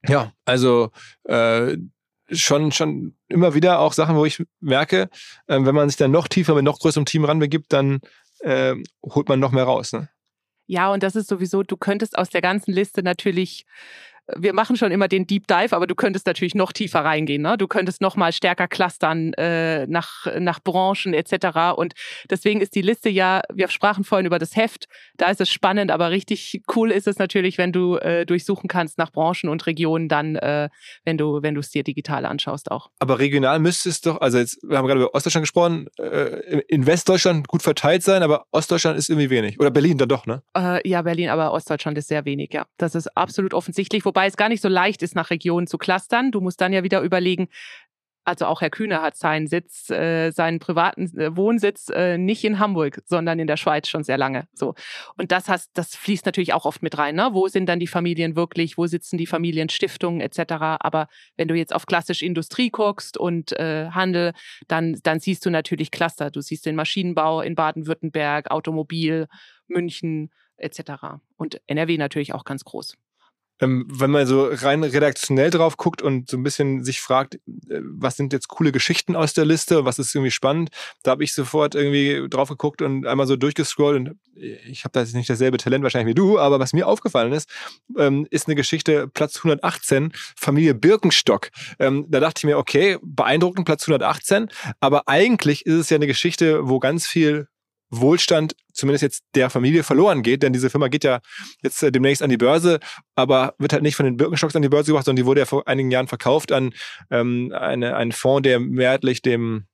[0.07, 0.91] ja, also
[1.25, 1.77] äh,
[2.31, 5.09] schon, schon immer wieder auch Sachen, wo ich merke,
[5.47, 7.99] ähm, wenn man sich dann noch tiefer mit noch größerem Team ranbegibt, dann
[8.43, 9.93] ähm, holt man noch mehr raus.
[9.93, 10.09] Ne?
[10.67, 13.65] Ja, und das ist sowieso, du könntest aus der ganzen Liste natürlich,
[14.35, 17.41] wir machen schon immer den Deep Dive, aber du könntest natürlich noch tiefer reingehen.
[17.41, 17.57] Ne?
[17.57, 21.75] Du könntest noch mal stärker clustern äh, nach, nach Branchen etc.
[21.75, 21.93] Und
[22.29, 25.91] deswegen ist die Liste ja, wir sprachen vorhin über das Heft, da ist es spannend,
[25.91, 30.09] aber richtig cool ist es natürlich, wenn du äh, durchsuchen kannst nach Branchen und Regionen,
[30.09, 30.69] dann, äh,
[31.05, 32.89] wenn du wenn du es dir digital anschaust auch.
[32.99, 36.85] Aber regional müsste es doch, also jetzt, wir haben gerade über Ostdeutschland gesprochen, äh, in
[36.85, 39.59] Westdeutschland gut verteilt sein, aber Ostdeutschland ist irgendwie wenig.
[39.59, 40.41] Oder Berlin dann doch, ne?
[40.55, 42.65] Äh, ja, Berlin, aber Ostdeutschland ist sehr wenig, ja.
[42.77, 46.31] Das ist absolut offensichtlich, wobei es gar nicht so leicht ist, nach Regionen zu clustern.
[46.31, 47.49] Du musst dann ja wieder überlegen,
[48.27, 52.59] also auch Herr Kühne hat seinen Sitz, äh, seinen privaten äh, Wohnsitz äh, nicht in
[52.59, 54.49] Hamburg, sondern in der Schweiz schon sehr lange.
[54.53, 54.75] So.
[55.17, 57.15] Und das hast, das fließt natürlich auch oft mit rein.
[57.15, 57.29] Ne?
[57.31, 58.77] Wo sind dann die Familien wirklich?
[58.77, 60.51] Wo sitzen die Familienstiftungen etc.?
[60.79, 61.07] Aber
[61.37, 64.33] wenn du jetzt auf klassisch Industrie guckst und äh, Handel,
[64.67, 66.29] dann, dann siehst du natürlich Cluster.
[66.29, 69.27] Du siehst den Maschinenbau in Baden-Württemberg, Automobil,
[69.67, 71.21] München etc.
[71.37, 72.97] Und NRW natürlich auch ganz groß.
[73.59, 77.39] Ähm, wenn man so rein redaktionell drauf guckt und so ein bisschen sich fragt, äh,
[77.81, 80.69] was sind jetzt coole Geschichten aus der Liste, was ist irgendwie spannend,
[81.03, 85.01] da habe ich sofort irgendwie drauf geguckt und einmal so durchgescrollt und ich habe da
[85.01, 87.49] jetzt nicht dasselbe Talent wahrscheinlich wie du, aber was mir aufgefallen ist,
[87.97, 91.49] ähm, ist eine Geschichte Platz 118, Familie Birkenstock.
[91.79, 94.49] Ähm, da dachte ich mir, okay, beeindruckend Platz 118,
[94.79, 97.47] aber eigentlich ist es ja eine Geschichte, wo ganz viel
[97.89, 101.19] Wohlstand zumindest jetzt der Familie verloren geht, denn diese Firma geht ja
[101.63, 102.79] jetzt äh, demnächst an die Börse,
[103.15, 105.45] aber wird halt nicht von den Birkenstocks an die Börse gebracht, sondern die wurde ja
[105.45, 106.73] vor einigen Jahren verkauft an
[107.09, 109.65] ähm, eine, einen Fonds, der mehrheitlich dem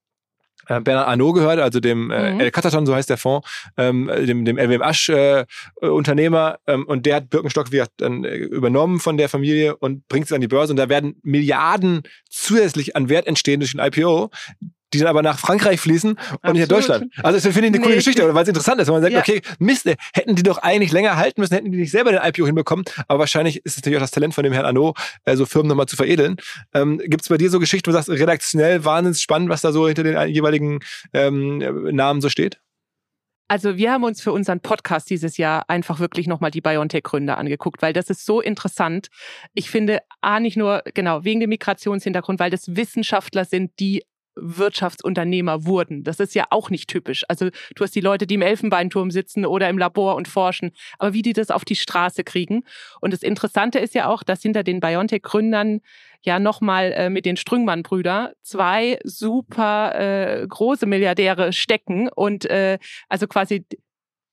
[0.68, 2.40] äh, Bernard Arnault gehört, also dem äh, Mhm.
[2.40, 3.48] El Cataton, so heißt der Fonds,
[3.78, 5.42] ähm, dem, dem LWM Asch äh,
[5.82, 10.08] äh, Unternehmer ähm, und der hat Birkenstock wieder dann äh, übernommen von der Familie und
[10.08, 13.86] bringt es an die Börse und da werden Milliarden zusätzlich an Wert entstehen durch ein
[13.86, 14.30] IPO,
[14.94, 16.72] die dann aber nach Frankreich fließen und nicht nach Absolut.
[16.72, 17.12] Deutschland.
[17.24, 17.96] Also das finde ich eine coole Nee.
[17.98, 19.20] Geschichte, weil es interessant ist, wenn man sagt, Ja.
[19.20, 22.46] okay, Mist, hätten die doch eigentlich länger halten müssen, hätten die nicht selber den IPO
[22.46, 25.46] hinbekommen, aber wahrscheinlich ist es natürlich auch das Talent von dem Herrn Arnault, äh, so
[25.46, 26.38] Firmen nochmal zu veredeln.
[26.74, 29.72] Ähm, Gibt es bei dir so Geschichten, wo du sagst, redaktionell wahnsinnig spannend, was da
[29.72, 30.80] so hinter den jeweiligen
[31.14, 31.58] ähm,
[31.96, 32.60] Namen so steht?
[33.50, 37.82] Also wir haben uns für unseren Podcast dieses Jahr einfach wirklich nochmal die BioNTech-Gründer angeguckt,
[37.82, 39.10] weil das ist so interessant.
[39.54, 44.04] Ich finde, A, nicht nur, genau, wegen dem Migrationshintergrund, weil das Wissenschaftler sind, die
[44.36, 46.04] Wirtschaftsunternehmer wurden.
[46.04, 47.24] Das ist ja auch nicht typisch.
[47.28, 51.14] Also du hast die Leute, die im Elfenbeinturm sitzen oder im Labor und forschen, aber
[51.14, 52.64] wie die das auf die Straße kriegen.
[53.02, 55.82] Und das Interessante ist ja auch, dass hinter den BioNTech-Gründern
[56.24, 62.80] ja nochmal äh, mit den Strüngmann-Brüder zwei super äh, große Milliardäre stecken und äh,
[63.10, 63.66] also quasi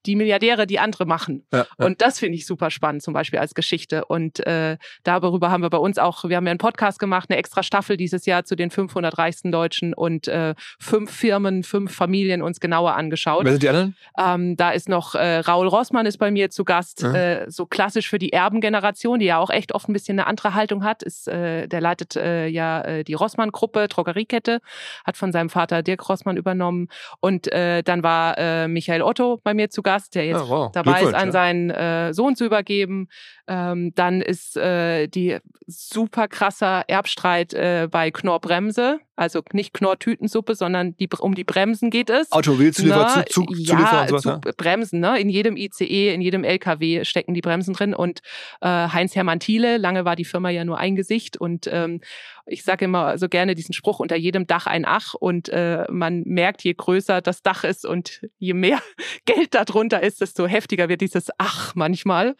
[0.05, 1.45] die Milliardäre, die andere machen.
[1.51, 1.85] Ja, ja.
[1.85, 4.05] Und das finde ich super spannend, zum Beispiel als Geschichte.
[4.05, 7.37] Und äh, darüber haben wir bei uns auch, wir haben ja einen Podcast gemacht, eine
[7.37, 12.41] extra Staffel dieses Jahr zu den 500 reichsten Deutschen und äh, fünf Firmen, fünf Familien
[12.41, 13.45] uns genauer angeschaut.
[13.45, 13.95] Wer sind die anderen?
[14.17, 17.13] Ähm, da ist noch äh, Raul Rossmann ist bei mir zu Gast, Ja.
[17.13, 20.53] äh, so klassisch für die Erbengeneration, die ja auch echt oft ein bisschen eine andere
[20.53, 21.03] Haltung hat.
[21.03, 24.59] Ist, äh, der leitet äh, ja äh, die Rossmann-Gruppe, Drogeriekette,
[25.05, 26.87] hat von seinem Vater Dirk Rossmann übernommen.
[27.19, 30.49] Und äh, dann war äh, Michael Otto bei mir zu Gast, Gast, der jetzt Ja,
[30.49, 30.71] wow.
[30.71, 33.07] dabei ist, an seinen äh, Sohn zu übergeben.
[33.47, 35.37] Ähm, dann ist äh, die
[35.67, 38.99] super krasser Erbstreit äh, bei Knorr Bremse.
[39.21, 42.31] Also nicht Knorr Tütensuppe, sondern die, um die Bremsen geht es.
[42.31, 44.19] Automobilzulieferer, Na, Zug, Zug, ja, und.
[44.19, 44.51] Zug, Ja?
[44.57, 45.19] Bremsen, ne?
[45.19, 47.93] In jedem ICE, in jedem LKW stecken die Bremsen drin.
[47.93, 48.21] Und
[48.61, 51.37] äh, Heinz Hermann Thiele, lange war die Firma ja nur ein Gesicht.
[51.37, 52.01] Und ähm,
[52.47, 55.13] ich sage immer so gerne diesen Spruch, unter jedem Dach ein Ach.
[55.13, 58.79] Und äh, man merkt, je größer das Dach ist und je mehr
[59.25, 62.35] Geld darunter ist, desto heftiger wird dieses Ach manchmal.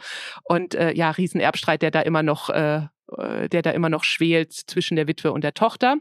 [0.45, 4.51] Und äh, ja, Riesenerbstreit, der da immer noch, äh, äh, der da immer noch schwelt
[4.51, 5.97] zwischen der Witwe und der Tochter.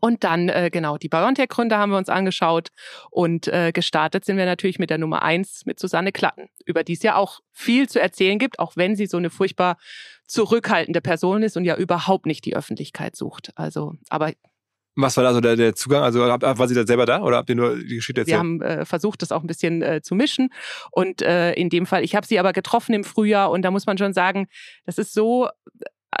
[0.00, 2.68] Und dann, äh, genau, die BioNTech-Gründer haben wir uns angeschaut
[3.10, 6.92] und äh, gestartet sind wir natürlich mit der Nummer eins mit Susanne Klatten, über die
[6.92, 9.78] es ja auch viel zu erzählen gibt, auch wenn sie so eine furchtbar
[10.26, 13.50] zurückhaltende Person ist und ja überhaupt nicht die Öffentlichkeit sucht.
[13.56, 14.32] Also, aber
[14.94, 16.04] Was war da so der, der Zugang?
[16.04, 18.38] Also hab, war sie da selber da oder habt ihr nur die Geschichte wir erzählt?
[18.38, 20.50] haben äh, versucht, das auch ein bisschen äh, zu mischen.
[20.92, 23.86] Und äh, in dem Fall, ich habe sie aber getroffen im Frühjahr und da muss
[23.86, 24.46] man schon sagen,
[24.86, 25.48] das ist so.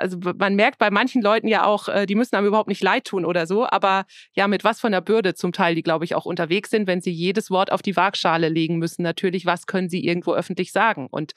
[0.00, 3.04] Also man merkt bei manchen Leuten ja auch, äh, die müssen einem überhaupt nicht leid
[3.04, 6.14] tun oder so, aber ja, mit was von der Bürde zum Teil, die glaube ich
[6.14, 9.02] auch unterwegs sind, wenn sie jedes Wort auf die Waagschale legen müssen.
[9.02, 11.06] Natürlich, was können sie irgendwo öffentlich sagen?
[11.10, 11.32] Und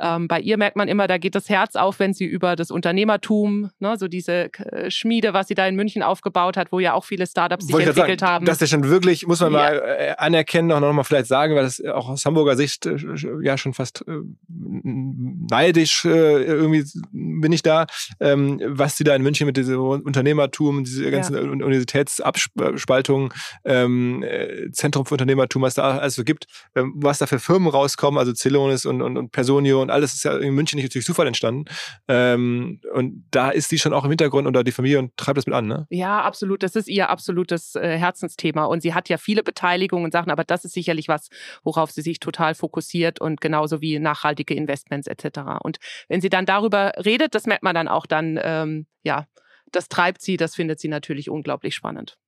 [0.00, 2.70] ähm, bei ihr merkt man immer, da geht das Herz auf, wenn sie über das
[2.70, 6.94] Unternehmertum, ne, so diese äh, Schmiede, was sie da in München aufgebaut hat, wo ja
[6.94, 8.44] auch viele Startups sich entwickelt sagen, haben.
[8.46, 9.58] Das ist ja schon wirklich, muss man Ja.
[9.58, 12.96] mal äh, anerkennen, auch nochmal vielleicht sagen, weil das auch aus Hamburger Sicht äh,
[13.42, 14.12] ja schon fast äh,
[14.48, 17.86] neidisch äh, irgendwie bin ich da,
[18.20, 21.40] ähm, was sie da in München mit diesem Unternehmertum, diese ganzen Ja.
[21.42, 23.32] Un- Universitätsabspaltungen,
[23.64, 27.68] ähm, äh, Zentrum für Unternehmertum, was da alles so gibt, ähm, was da für Firmen
[27.68, 31.04] rauskommen, also Celonis und, und, und Personio und alles ist ja in München nicht durch
[31.04, 31.64] Zufall entstanden.
[32.08, 35.46] Ähm, und da ist die schon auch im Hintergrund oder die Familie und treibt das
[35.46, 35.86] mit an, ne?
[35.90, 36.62] Ja, absolut.
[36.62, 38.64] Das ist ihr absolutes äh, Herzensthema.
[38.64, 41.28] Und sie hat ja viele Beteiligungen und Sachen, aber das ist sicherlich was,
[41.62, 45.40] worauf sie sich total fokussiert und genauso wie nachhaltige Investments etc.
[45.62, 45.78] Und
[46.08, 49.26] wenn sie dann darüber redet, das merkt man dann auch dann, ähm, ja,
[49.72, 52.18] das treibt sie, das findet sie natürlich unglaublich spannend.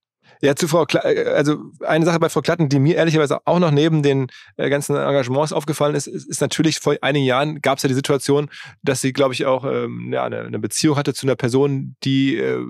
[0.40, 3.58] Ja, zu Frau Kla äh, also eine Sache bei Frau Klatten, die mir ehrlicherweise auch
[3.58, 7.78] noch neben den äh, ganzen Engagements aufgefallen ist, ist, ist natürlich vor einigen Jahren gab
[7.78, 8.50] es ja die Situation,
[8.82, 12.36] dass sie, glaube ich, auch ähm, ja, eine, eine Beziehung hatte zu einer Person, die
[12.36, 12.64] äh,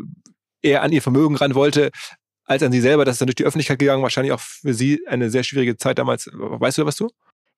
[0.62, 1.90] eher an ihr Vermögen ran wollte,
[2.44, 3.04] als an sie selber.
[3.04, 5.98] Das ist dann durch die Öffentlichkeit gegangen, wahrscheinlich auch für sie eine sehr schwierige Zeit
[5.98, 6.30] damals.
[6.32, 7.08] Weißt du da was du?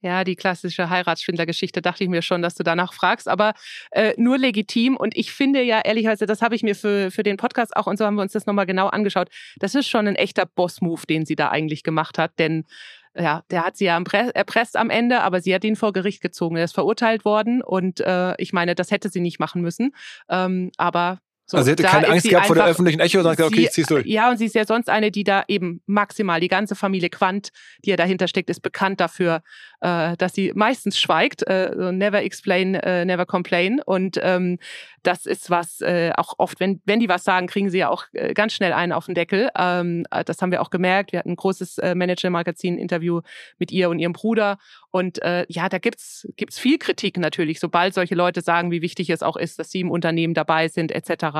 [0.05, 3.55] Ja, die klassische Heiratsschwindlergeschichte dachte ich mir schon, dass du danach fragst, aber
[3.91, 4.99] äh, nur legitim.
[4.99, 7.97] Und ich finde ja ehrlicherweise, das habe ich mir für, für den Podcast auch und
[7.97, 9.31] so haben wir uns das nochmal genau angeschaut.
[9.57, 12.67] Das ist schon ein echter Boss-Move, den sie da eigentlich gemacht hat, denn
[13.17, 16.21] ja, der hat sie ja erpre- erpresst am Ende, aber sie hat ihn vor Gericht
[16.21, 16.57] gezogen.
[16.57, 19.95] Er ist verurteilt worden und äh, ich meine, das hätte sie nicht machen müssen.
[20.29, 23.53] Ähm, aber so, also sie hätte keine Angst gehabt vor der öffentlichen Echo, sondern gesagt,
[23.53, 24.07] okay, ich zieh's durch.
[24.07, 27.51] Ja, und sie ist ja sonst eine, die da eben maximal, die ganze Familie Quandt,
[27.85, 29.43] die ja dahinter steckt, ist bekannt dafür,
[29.81, 31.47] äh, dass sie meistens schweigt.
[31.47, 33.81] Äh, so never explain, äh, never complain.
[33.85, 34.59] Und ähm,
[35.03, 38.05] das ist was, äh, auch oft, wenn, wenn die was sagen, kriegen sie ja auch
[38.15, 39.51] äh, ganz schnell einen auf den Deckel.
[39.57, 41.13] Ähm, äh, das haben wir auch gemerkt.
[41.13, 43.21] Wir hatten ein großes äh, Manager-Magazin-Interview
[43.59, 44.57] mit ihr und ihrem Bruder.
[44.91, 49.11] Und äh, ja, da gibt's gibt's viel Kritik natürlich, sobald solche Leute sagen, wie wichtig
[49.11, 51.34] es auch ist, dass sie im Unternehmen dabei sind, etc.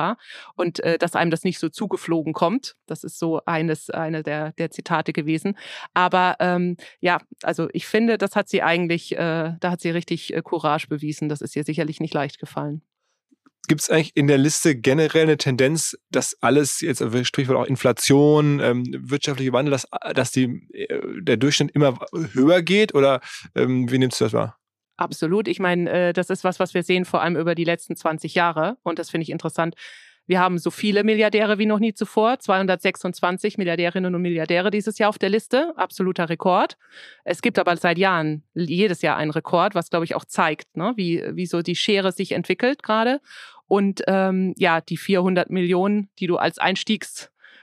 [0.55, 2.75] Und äh, dass einem das nicht so zugeflogen kommt.
[2.85, 5.57] Das ist so eines, eine der, der Zitate gewesen.
[5.93, 10.33] Aber ähm, ja, also ich finde, das hat sie eigentlich, äh, da hat sie richtig
[10.33, 11.29] äh, Courage bewiesen.
[11.29, 12.81] Das ist ihr sicherlich nicht leicht gefallen.
[13.67, 17.65] Gibt es eigentlich in der Liste generell eine Tendenz, dass alles, jetzt äh, Strichwort auch
[17.65, 21.97] Inflation, ähm, wirtschaftliche Wandel, dass, dass die, äh, der Durchschnitt immer
[22.33, 22.93] höher geht?
[22.93, 23.21] Oder
[23.55, 24.59] ähm, wie nimmst du das wahr?
[24.97, 25.47] Absolut.
[25.47, 28.35] Ich meine, äh, das ist was, was wir sehen, vor allem über die letzten 20
[28.35, 28.77] Jahre.
[28.83, 29.75] Und das finde ich interessant.
[30.27, 32.39] Wir haben so viele Milliardäre wie noch nie zuvor.
[32.39, 35.73] 226 Milliardärinnen und Milliardäre dieses Jahr auf der Liste.
[35.77, 36.77] Absoluter Rekord.
[37.25, 40.93] Es gibt aber seit Jahren jedes Jahr einen Rekord, was, glaube ich, auch zeigt, ne?
[40.95, 43.21] wie, wie so die Schere sich entwickelt gerade.
[43.67, 46.57] Und ähm, ja, die 400 Millionen, die du als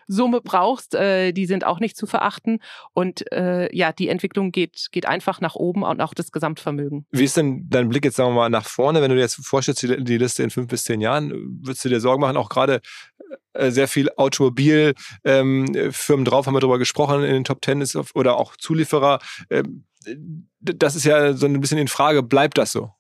[0.03, 2.61] Einstiegssumme brauchst, äh, die sind auch nicht zu verachten.
[2.93, 7.07] Und äh, ja, die Entwicklung geht, geht einfach nach oben und auch das Gesamtvermögen.
[7.11, 9.45] Wie ist denn dein Blick jetzt, sagen wir mal, nach vorne, wenn du dir jetzt
[9.45, 11.33] vorstellst, die, die Liste in fünf bis zehn Jahren,
[11.63, 12.81] würdest du dir Sorgen machen, auch gerade
[13.53, 17.97] äh, sehr viel Automobilfirmen ähm, drauf, haben wir darüber gesprochen, in den Top Ten ist
[17.97, 19.21] auf, oder auch Zulieferer.
[19.51, 19.85] Ähm,
[20.61, 22.91] das ist ja so ein bisschen in Frage, bleibt das so?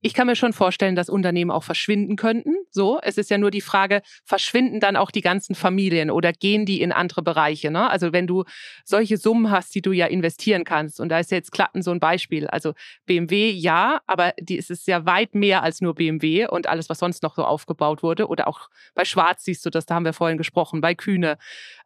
[0.00, 2.56] Ich kann mir schon vorstellen, dass Unternehmen auch verschwinden könnten.
[2.72, 6.64] So, es ist ja nur die Frage, verschwinden dann auch die ganzen Familien oder gehen
[6.64, 7.70] die in andere Bereiche?
[7.70, 7.88] Ne?
[7.88, 8.44] Also wenn du
[8.84, 12.00] solche Summen hast, die du ja investieren kannst, und da ist jetzt Klatten so ein
[12.00, 12.46] Beispiel.
[12.46, 12.72] Also
[13.04, 16.98] BMW ja, aber die, es ist ja weit mehr als nur BMW und alles, was
[16.98, 18.26] sonst noch so aufgebaut wurde.
[18.26, 21.36] Oder auch bei Schwarz siehst du das, da haben wir vorhin gesprochen, bei Kühne.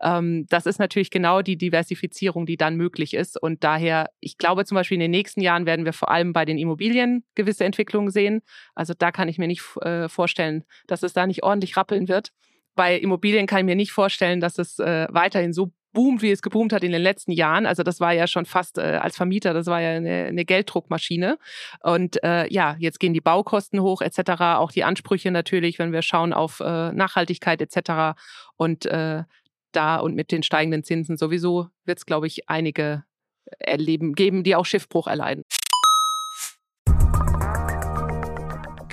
[0.01, 3.41] Ähm, das ist natürlich genau die Diversifizierung, die dann möglich ist.
[3.41, 6.45] Und daher, ich glaube zum Beispiel in den nächsten Jahren werden wir vor allem bei
[6.45, 8.43] den Immobilien gewisse Entwicklungen sehen.
[8.75, 12.33] Also da kann ich mir nicht äh, vorstellen, dass es da nicht ordentlich rappeln wird.
[12.75, 16.43] Bei Immobilien kann ich mir nicht vorstellen, dass es äh, weiterhin so boomt, wie es
[16.43, 17.65] geboomt hat in den letzten Jahren.
[17.65, 21.39] Also das war ja schon fast äh, als Vermieter, das war ja eine, eine Gelddruckmaschine.
[21.83, 26.03] Und äh, ja, jetzt gehen die Baukosten hoch etc., auch die Ansprüche natürlich, wenn wir
[26.03, 28.19] schauen auf äh, Nachhaltigkeit etc.
[28.57, 29.23] Und äh,
[29.73, 33.05] da und mit den steigenden Zinsen sowieso wird es, glaube ich, einige
[33.59, 35.45] erleben geben, die auch Schiffbruch erleiden.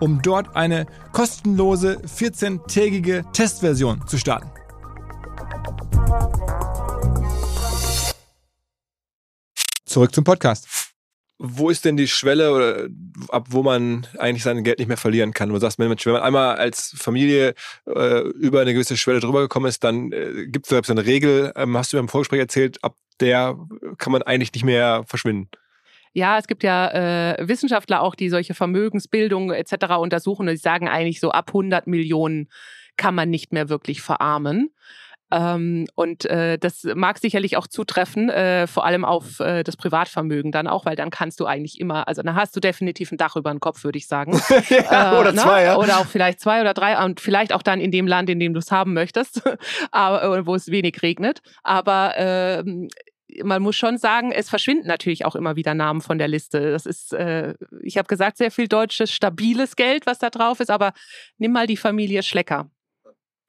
[0.00, 4.50] um dort eine kostenlose 14-tägige Testversion zu starten.
[9.84, 10.68] Zurück zum Podcast.
[11.38, 12.88] Wo ist denn die Schwelle oder
[13.28, 15.50] ab wo man eigentlich sein Geld nicht mehr verlieren kann?
[15.50, 17.54] Du sagst, Mensch, wenn man einmal als Familie
[17.86, 21.52] äh, über eine gewisse Schwelle drüber gekommen ist, dann äh, gibt es selbst eine Regel,
[21.56, 23.56] ähm, hast du mir im Vorgespräch erzählt, ab der
[23.98, 25.50] kann man eigentlich nicht mehr verschwinden.
[26.16, 29.96] Ja, es gibt ja äh, Wissenschaftler auch, die solche Vermögensbildung etc.
[29.98, 32.48] untersuchen und die sagen eigentlich so ab 100 Millionen
[32.96, 34.70] kann man nicht mehr wirklich verarmen.
[35.30, 40.52] Ähm, und äh, das mag sicherlich auch zutreffen, äh, vor allem auf äh, das Privatvermögen
[40.52, 43.36] dann auch, weil dann kannst du eigentlich immer, also dann hast du definitiv ein Dach
[43.36, 44.32] über den Kopf, würde ich sagen.
[44.70, 45.42] ja, oder ne?
[45.42, 45.76] zwei, ja.
[45.76, 48.54] Oder auch vielleicht zwei oder drei und vielleicht auch dann in dem Land, in dem
[48.54, 49.42] du es haben möchtest,
[49.90, 51.42] aber, äh, wo es wenig regnet.
[51.62, 52.88] Aber ähm,
[53.42, 56.70] man muss schon sagen, es verschwinden natürlich auch immer wieder Namen von der Liste.
[56.70, 60.70] Das ist, äh, ich habe gesagt, sehr viel deutsches, stabiles Geld, was da drauf ist,
[60.70, 60.92] aber
[61.38, 62.70] nimm mal die Familie Schlecker.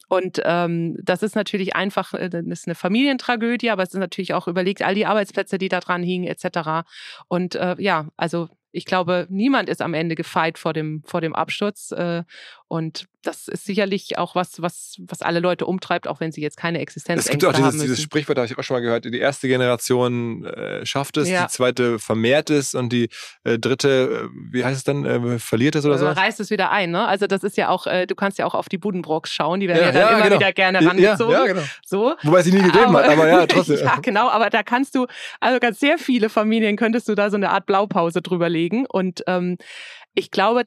[0.09, 4.34] Und ähm, das ist natürlich einfach, äh, das ist eine Familientragödie, aber es ist natürlich
[4.34, 6.88] auch überlegt, all die Arbeitsplätze, die da dran hingen, etc.
[7.28, 11.36] Und äh, ja, also ich glaube, niemand ist am Ende gefeit vor dem, vor dem
[11.36, 11.91] Absturz.
[11.91, 12.23] Äh,
[12.70, 16.57] und das ist sicherlich auch was, was, was alle Leute umtreibt, auch wenn sie jetzt
[16.57, 17.26] keine Existenz haben.
[17.26, 20.45] Es gibt auch dieses, dieses Sprichwort, habe ich auch schon mal gehört, die erste Generation
[20.45, 21.43] äh, schafft es, ja.
[21.43, 23.09] die zweite vermehrt es und die
[23.43, 26.07] äh, dritte, äh, wie heißt es dann, äh, verliert es oder so?
[26.07, 27.05] Reißt es wieder ein, ne?
[27.05, 29.68] Also das ist ja auch, äh, du kannst ja auch auf die Buddenbrocks schauen, die
[29.68, 30.36] werden ja, ja dann ja, immer genau.
[30.39, 31.32] wieder gerne rangezogen.
[31.32, 31.63] Ja, genau.
[31.86, 32.15] so.
[32.24, 33.80] Wobei sie nie gegeben aber, hat, aber ja, trotzdem.
[33.80, 35.07] ja, genau, aber da kannst du,
[35.39, 39.24] also ganz sehr viele Familien könntest du da so eine Art Blaupause drüber legen und
[39.28, 39.57] ähm,
[40.13, 40.63] ich glaube,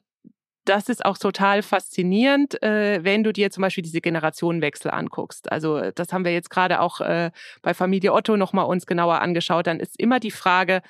[0.65, 5.51] das ist auch total faszinierend, äh, wenn du dir zum Beispiel diese Generationenwechsel anguckst.
[5.51, 7.31] Also das haben wir jetzt gerade auch äh,
[7.61, 9.67] bei Familie Otto nochmal uns genauer angeschaut.
[9.67, 10.81] Dann ist immer die Frage,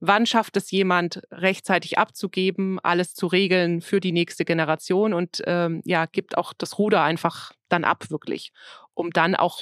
[0.00, 5.82] wann schafft es jemand rechtzeitig abzugeben, alles zu regeln für die nächste Generation und ähm,
[5.84, 8.52] ja, gibt auch das Ruder einfach dann ab wirklich
[8.96, 9.60] um dann auch,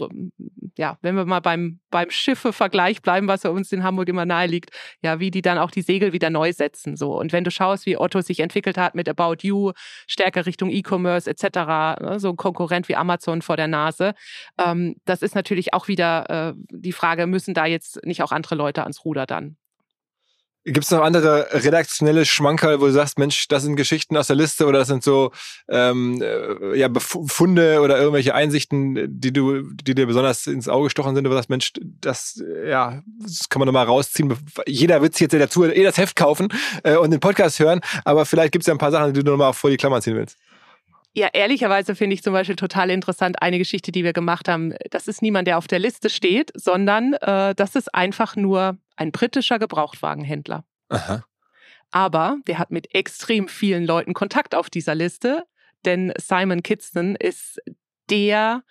[0.78, 4.46] ja, wenn wir mal beim, beim Schiffe-Vergleich bleiben, was ja uns in Hamburg immer nahe
[4.46, 4.70] liegt,
[5.02, 6.96] ja, wie die dann auch die Segel wieder neu setzen.
[6.96, 7.18] So.
[7.18, 9.72] Und wenn du schaust, wie Otto sich entwickelt hat mit About You,
[10.06, 11.44] stärker Richtung E-Commerce etc.,
[12.00, 14.14] ne, so ein Konkurrent wie Amazon vor der Nase,
[14.56, 18.54] ähm, das ist natürlich auch wieder äh, die Frage, müssen da jetzt nicht auch andere
[18.54, 19.56] Leute ans Ruder dann?
[20.64, 24.36] Gibt es noch andere redaktionelle Schmankerl, wo du sagst, Mensch, das sind Geschichten aus der
[24.36, 25.30] Liste oder das sind so
[25.68, 31.14] ähm, äh, ja, Befunde oder irgendwelche Einsichten, die du, die dir besonders ins Auge gestochen
[31.14, 34.34] sind, wo du sagst, Mensch, das, ja, das kann man nochmal rausziehen.
[34.66, 36.48] Jeder wird sich jetzt dazu eh das Heft kaufen
[36.82, 39.30] äh, und den Podcast hören, aber vielleicht gibt es ja ein paar Sachen, die du
[39.30, 40.38] nochmal vor die Klammer ziehen willst.
[41.16, 44.74] Ja, ehrlicherweise finde ich zum Beispiel total interessant eine Geschichte, die wir gemacht haben.
[44.90, 49.12] Das ist niemand, der auf der Liste steht, sondern äh, das ist einfach nur ein
[49.12, 50.64] britischer Gebrauchtwagenhändler.
[50.88, 51.24] Aha.
[51.92, 55.44] Aber der hat mit extrem vielen Leuten Kontakt auf dieser Liste,
[55.84, 57.60] denn Simon Kidston ist
[58.10, 58.64] der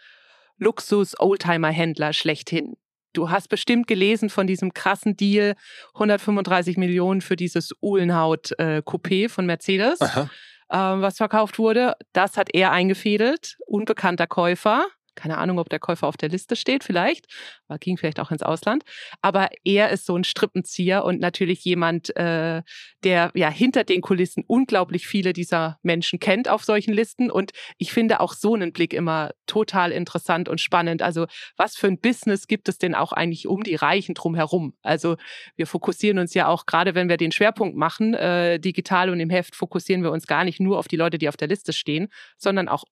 [0.57, 2.75] Luxus-Oldtimer-Händler schlechthin.
[3.13, 5.55] Du hast bestimmt gelesen von diesem krassen Deal,
[5.93, 10.01] 135 Millionen für dieses Uhlenhaut-Coupé äh, von Mercedes.
[10.01, 10.29] Aha
[10.73, 11.95] was verkauft wurde.
[12.13, 14.85] Das hat er eingefädelt, unbekannter Käufer.
[15.15, 17.27] Keine Ahnung, ob der Käufer auf der Liste steht, vielleicht.
[17.67, 18.83] Aber ging vielleicht auch ins Ausland.
[19.21, 22.61] Aber er ist so ein Strippenzieher und natürlich jemand, äh,
[23.03, 27.29] der ja hinter den Kulissen unglaublich viele dieser Menschen kennt auf solchen Listen.
[27.29, 31.01] Und ich finde auch so einen Blick immer total interessant und spannend.
[31.01, 34.73] Also, was für ein Business gibt es denn auch eigentlich um die Reichen drumherum?
[34.81, 35.17] Also,
[35.55, 39.29] wir fokussieren uns ja auch, gerade wenn wir den Schwerpunkt machen, äh, digital und im
[39.29, 42.07] Heft, fokussieren wir uns gar nicht nur auf die Leute, die auf der Liste stehen,
[42.37, 42.83] sondern auch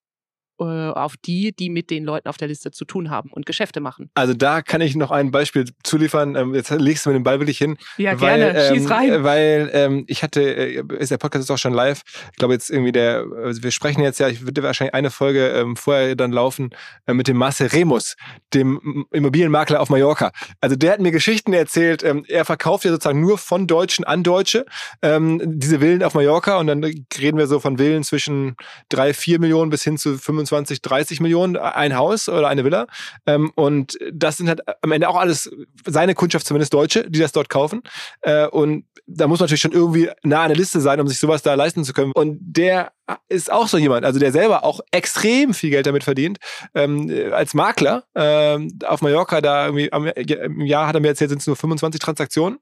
[0.66, 4.10] auf die, die mit den Leuten auf der Liste zu tun haben und Geschäfte machen.
[4.14, 6.36] Also da kann ich noch ein Beispiel zuliefern.
[6.36, 7.78] Ähm, jetzt legst du mir den Ball wirklich hin.
[7.98, 8.74] Ja, weil, gerne.
[8.74, 9.24] Schieß ähm, rein.
[9.24, 12.02] Weil ähm, ich hatte, äh, ist der Podcast ist auch schon live.
[12.32, 15.50] Ich glaube jetzt irgendwie der, also wir sprechen jetzt ja, ich würde wahrscheinlich eine Folge
[15.50, 16.72] ähm, vorher dann laufen
[17.08, 18.16] äh, mit dem Marcel Remus,
[18.54, 20.32] dem Immobilienmakler auf Mallorca.
[20.60, 22.04] Also der hat mir Geschichten erzählt.
[22.04, 24.66] Ähm, er verkauft ja sozusagen nur von Deutschen an Deutsche
[25.04, 28.56] diese Villen auf Mallorca und dann reden wir so von Villen zwischen
[28.90, 32.88] drei, vier Millionen bis hin zu 25 25, 30 Millionen ein Haus oder eine Villa.
[33.26, 35.50] Ähm, und das sind halt am Ende auch alles
[35.86, 37.82] seine Kundschaft, zumindest Deutsche, die das dort kaufen.
[38.22, 41.20] Äh, und da muss man natürlich schon irgendwie nah an der Liste sein, um sich
[41.20, 42.12] sowas da leisten zu können.
[42.14, 42.92] Und der
[43.28, 46.38] ist auch so jemand, also der selber auch extrem viel Geld damit verdient.
[46.76, 51.30] Ähm, als Makler ähm, auf Mallorca, da irgendwie am, im Jahr hat er mir erzählt,
[51.30, 52.60] sind es nur 25 Transaktionen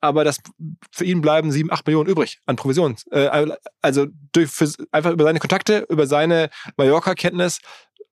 [0.00, 0.38] aber das
[0.90, 2.96] für ihn bleiben sieben, acht Millionen übrig an Provisionen.
[3.10, 3.48] Äh,
[3.82, 7.60] also durch, für, einfach über seine Kontakte, über seine Mallorca-Kenntnis.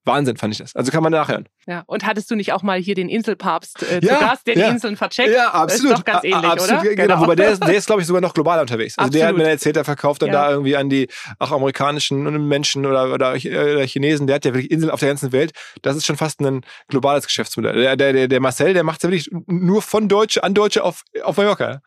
[0.09, 0.75] Wahnsinn fand ich das.
[0.75, 1.47] Also kann man nachhören.
[1.67, 4.57] Ja, und hattest du nicht auch mal hier den Inselpapst äh, ja, zu Gast, der
[4.57, 4.65] ja.
[4.65, 5.29] die Inseln vercheckt?
[5.29, 5.91] Ja, absolut.
[5.91, 6.95] Ist doch ganz ähnlich, absolut, oder?
[6.95, 7.21] Genau, genau.
[7.21, 8.97] wobei der ist, der ist glaube ich, sogar noch global unterwegs.
[8.97, 9.21] Also absolut.
[9.21, 10.45] der hat mir erzählt, er verkauft dann ja.
[10.45, 11.07] da irgendwie an die
[11.37, 14.27] auch amerikanischen Menschen oder, oder, oder Chinesen.
[14.27, 15.51] Der hat ja wirklich Inseln auf der ganzen Welt.
[15.81, 17.95] Das ist schon fast ein globales Geschäftsmodell.
[17.95, 21.37] Der, der, der Marcel, der macht ja wirklich nur von Deutsche an Deutsche auf, auf
[21.37, 21.81] Mallorca.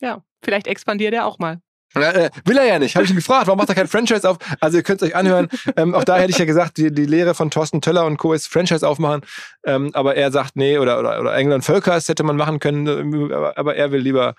[0.00, 1.60] Ja, vielleicht expandiert er auch mal.
[1.94, 2.94] Äh, will er ja nicht.
[2.94, 4.38] Habe ich ihn gefragt, warum macht er kein Franchise auf?
[4.60, 5.48] Also ihr könnt es euch anhören.
[5.76, 8.32] Ähm, auch da hätte ich ja gesagt, die, die Lehre von Thorsten Töller und Co.
[8.32, 9.22] ist Franchise aufmachen.
[9.64, 13.32] Ähm, aber er sagt, nee, oder, oder, oder England Völkers hätte man machen können.
[13.32, 14.34] Aber, aber er will lieber,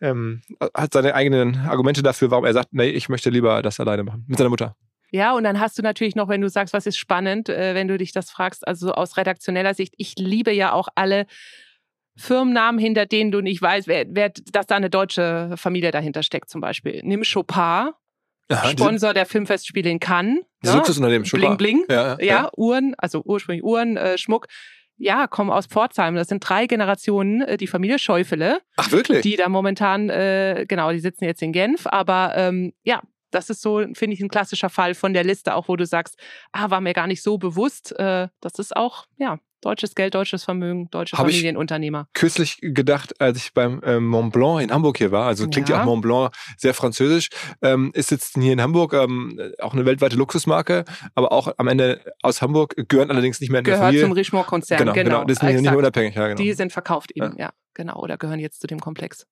[0.00, 0.42] ähm,
[0.74, 4.24] hat seine eigenen Argumente dafür, warum er sagt, nee, ich möchte lieber das alleine machen.
[4.26, 4.74] Mit seiner Mutter.
[5.10, 7.88] Ja, und dann hast du natürlich noch, wenn du sagst, was ist spannend, äh, wenn
[7.88, 11.26] du dich das fragst, also aus redaktioneller Sicht, ich liebe ja auch alle
[12.18, 16.50] Firmennamen, hinter denen du nicht weißt, wer, wer, dass da eine deutsche Familie dahinter steckt,
[16.50, 17.00] zum Beispiel.
[17.04, 17.92] Nimm Chopin,
[18.50, 20.40] Aha, Sponsor der Filmfestspiele in Cannes.
[20.62, 20.78] Das ne?
[20.78, 21.56] Luxusunternehmen, Chopin.
[21.56, 21.84] Bling, bling.
[21.88, 24.46] Ja, ja, ja, Uhren, also ursprünglich Uhren, äh, Schmuck.
[24.96, 26.16] Ja, kommen aus Pforzheim.
[26.16, 28.60] Das sind drei Generationen, äh, die Familie Schäufele.
[28.76, 29.20] Ach, wirklich?
[29.20, 31.86] Die da momentan, äh, genau, die sitzen jetzt in Genf.
[31.86, 33.00] Aber ähm, ja,
[33.30, 36.18] das ist so, finde ich, ein klassischer Fall von der Liste, auch wo du sagst,
[36.52, 37.96] ah, war mir gar nicht so bewusst.
[37.98, 42.06] Äh, das ist auch, ja, Deutsches Geld, deutsches Vermögen, deutsche Hab Familienunternehmer.
[42.08, 45.68] Ich kürzlich gedacht, als ich beim ähm, Mont Blanc in Hamburg hier war, also klingt
[45.68, 47.28] ja, ja auch Mont Blanc sehr französisch,
[47.62, 50.84] ähm, ist jetzt hier in Hamburg ähm, auch eine weltweite Luxusmarke,
[51.14, 54.04] aber auch am Ende aus Hamburg, gehören allerdings nicht mehr in Gehört der Familie.
[54.04, 55.10] zum Richemont-Konzern, genau, genau.
[55.10, 55.24] genau.
[55.24, 56.36] Das sind nicht mehr unabhängig, ja, genau.
[56.36, 57.46] Die sind verkauft eben, ja.
[57.46, 59.26] ja, genau, oder gehören jetzt zu dem Komplex.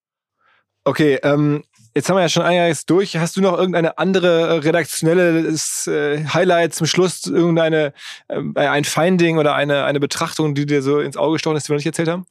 [0.86, 1.64] Okay, ähm,
[1.96, 3.16] jetzt haben wir ja schon einiges durch.
[3.16, 7.92] Hast du noch irgendeine andere redaktionelle äh, Highlight zum Schluss, irgendeine
[8.28, 11.70] äh, ein Finding oder eine, eine Betrachtung, die dir so ins Auge gestochen ist, die
[11.70, 12.24] wir nicht erzählt haben?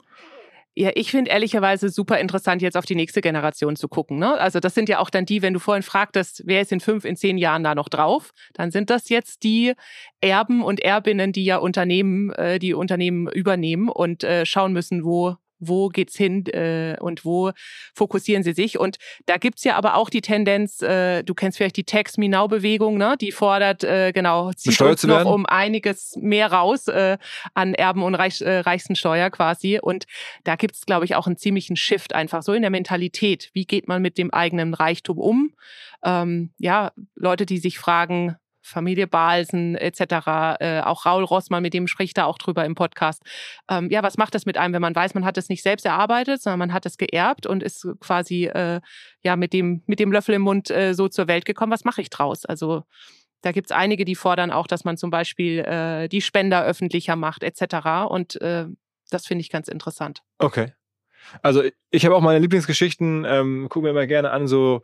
[0.73, 4.19] Ja, ich finde ehrlicherweise super interessant, jetzt auf die nächste Generation zu gucken.
[4.19, 4.39] Ne?
[4.39, 7.03] Also das sind ja auch dann die, wenn du vorhin fragtest, wer ist in fünf,
[7.03, 9.73] in zehn Jahren da noch drauf, dann sind das jetzt die
[10.21, 15.35] Erben und Erbinnen, die ja Unternehmen, äh, die Unternehmen übernehmen und äh, schauen müssen, wo
[15.59, 17.51] wo geht's hin äh, und wo
[17.93, 18.79] fokussieren sie sich.
[18.79, 22.29] Und da gibt's ja aber auch die Tendenz, äh, du kennst vielleicht die Tax Me
[22.29, 23.15] Now Bewegung, ne?
[23.19, 27.17] die fordert, äh, genau, zieht uns noch um einiges mehr raus äh,
[27.53, 29.79] an Erben und Reich, äh, Reichstensteuer quasi.
[29.81, 30.05] Und
[30.43, 33.49] da gibt's glaube ich, auch einen ziemlichen Shift einfach so in der Mentalität.
[33.53, 35.53] Wie geht man mit dem eigenen Reichtum um?
[36.03, 38.35] Ähm, ja, Leute, die sich fragen,
[38.65, 40.01] Familie Balsen etc.,
[40.59, 43.21] äh, auch Raul Rossmann, mit dem spricht er auch drüber im Podcast.
[43.69, 45.85] Ähm, ja, was macht das mit einem, wenn man weiß, man hat es nicht selbst
[45.85, 48.81] erarbeitet, sondern man hat es geerbt und ist quasi äh,
[49.23, 51.71] ja mit dem, mit dem Löffel im Mund äh, so zur Welt gekommen.
[51.71, 52.45] Was mache ich draus?
[52.45, 52.83] Also
[53.41, 57.15] da gibt es einige, die fordern auch, dass man zum Beispiel äh, die Spender öffentlicher
[57.15, 58.09] macht etc.
[58.09, 58.65] Und äh,
[59.11, 60.23] das finde ich ganz interessant.
[60.39, 60.73] Okay.
[61.41, 64.81] Also ich habe auch meine Lieblingsgeschichten, ähm, gucken wir mal gerne an, so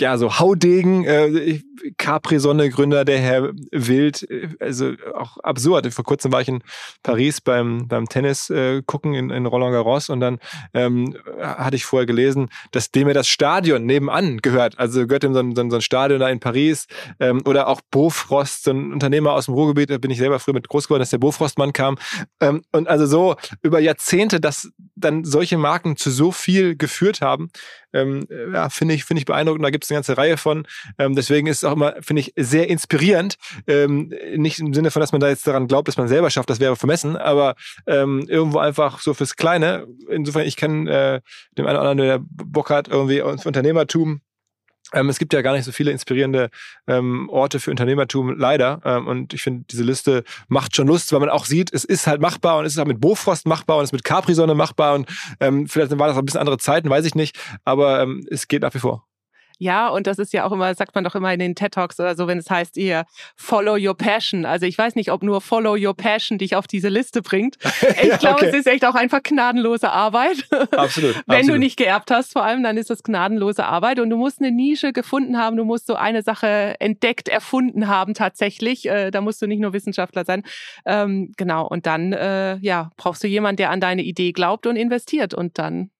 [0.00, 1.60] ja, so Haudegen, äh,
[1.96, 4.26] Capri-Sonne-Gründer, der Herr Wild,
[4.60, 5.92] also auch absurd.
[5.92, 6.62] Vor kurzem war ich in
[7.02, 10.38] Paris beim, beim Tennis äh, gucken in, in Roland Garros und dann
[10.74, 14.78] ähm, hatte ich vorher gelesen, dass dem ja das Stadion nebenan gehört.
[14.78, 16.86] Also gehört ihm so ein, so ein Stadion da in Paris
[17.20, 20.54] ähm, oder auch Bofrost, so ein Unternehmer aus dem Ruhrgebiet, da bin ich selber früher
[20.54, 21.96] mit groß geworden, dass der Bofrostmann kam.
[22.40, 27.50] Ähm, und also so über Jahrzehnte, dass dann solche Marken zu so viel geführt haben,
[27.92, 29.64] ähm, ja, finde ich, finde ich beeindruckend.
[29.64, 30.66] Da gibt es eine ganze Reihe von.
[30.98, 33.36] Ähm, deswegen ist es auch immer, finde ich, sehr inspirierend.
[33.66, 36.50] Ähm, nicht im Sinne von, dass man da jetzt daran glaubt, dass man selber schafft,
[36.50, 37.54] das wäre vermessen, aber
[37.86, 39.86] ähm, irgendwo einfach so fürs Kleine.
[40.08, 41.20] Insofern, ich kenne äh,
[41.56, 44.20] dem einen oder anderen, der Bock hat, irgendwie ins Unternehmertum
[44.92, 46.50] ähm, es gibt ja gar nicht so viele inspirierende
[46.86, 48.80] ähm, Orte für Unternehmertum, leider.
[48.84, 52.06] Ähm, und ich finde, diese Liste macht schon Lust, weil man auch sieht, es ist
[52.06, 54.94] halt machbar und es ist auch mit Bofrost machbar und es ist mit Capri-Sonne machbar
[54.94, 55.08] und
[55.40, 57.38] ähm, vielleicht war das auch ein bisschen andere Zeiten, weiß ich nicht.
[57.64, 59.06] Aber ähm, es geht nach wie vor.
[59.62, 62.00] Ja, und das ist ja auch immer, sagt man doch immer in den TED Talks
[62.00, 63.04] oder so, wenn es heißt ihr
[63.36, 64.44] Follow Your Passion.
[64.44, 67.58] Also ich weiß nicht, ob nur Follow Your Passion dich auf diese Liste bringt.
[68.02, 68.48] Ich ja, glaube, okay.
[68.48, 70.48] es ist echt auch einfach gnadenlose Arbeit.
[70.72, 71.14] Absolut.
[71.26, 71.48] wenn absolut.
[71.48, 74.50] du nicht geerbt hast, vor allem, dann ist das gnadenlose Arbeit und du musst eine
[74.50, 78.88] Nische gefunden haben, du musst so eine Sache entdeckt, erfunden haben tatsächlich.
[78.88, 80.42] Äh, da musst du nicht nur Wissenschaftler sein.
[80.86, 81.66] Ähm, genau.
[81.68, 85.58] Und dann, äh, ja, brauchst du jemanden, der an deine Idee glaubt und investiert und
[85.58, 85.90] dann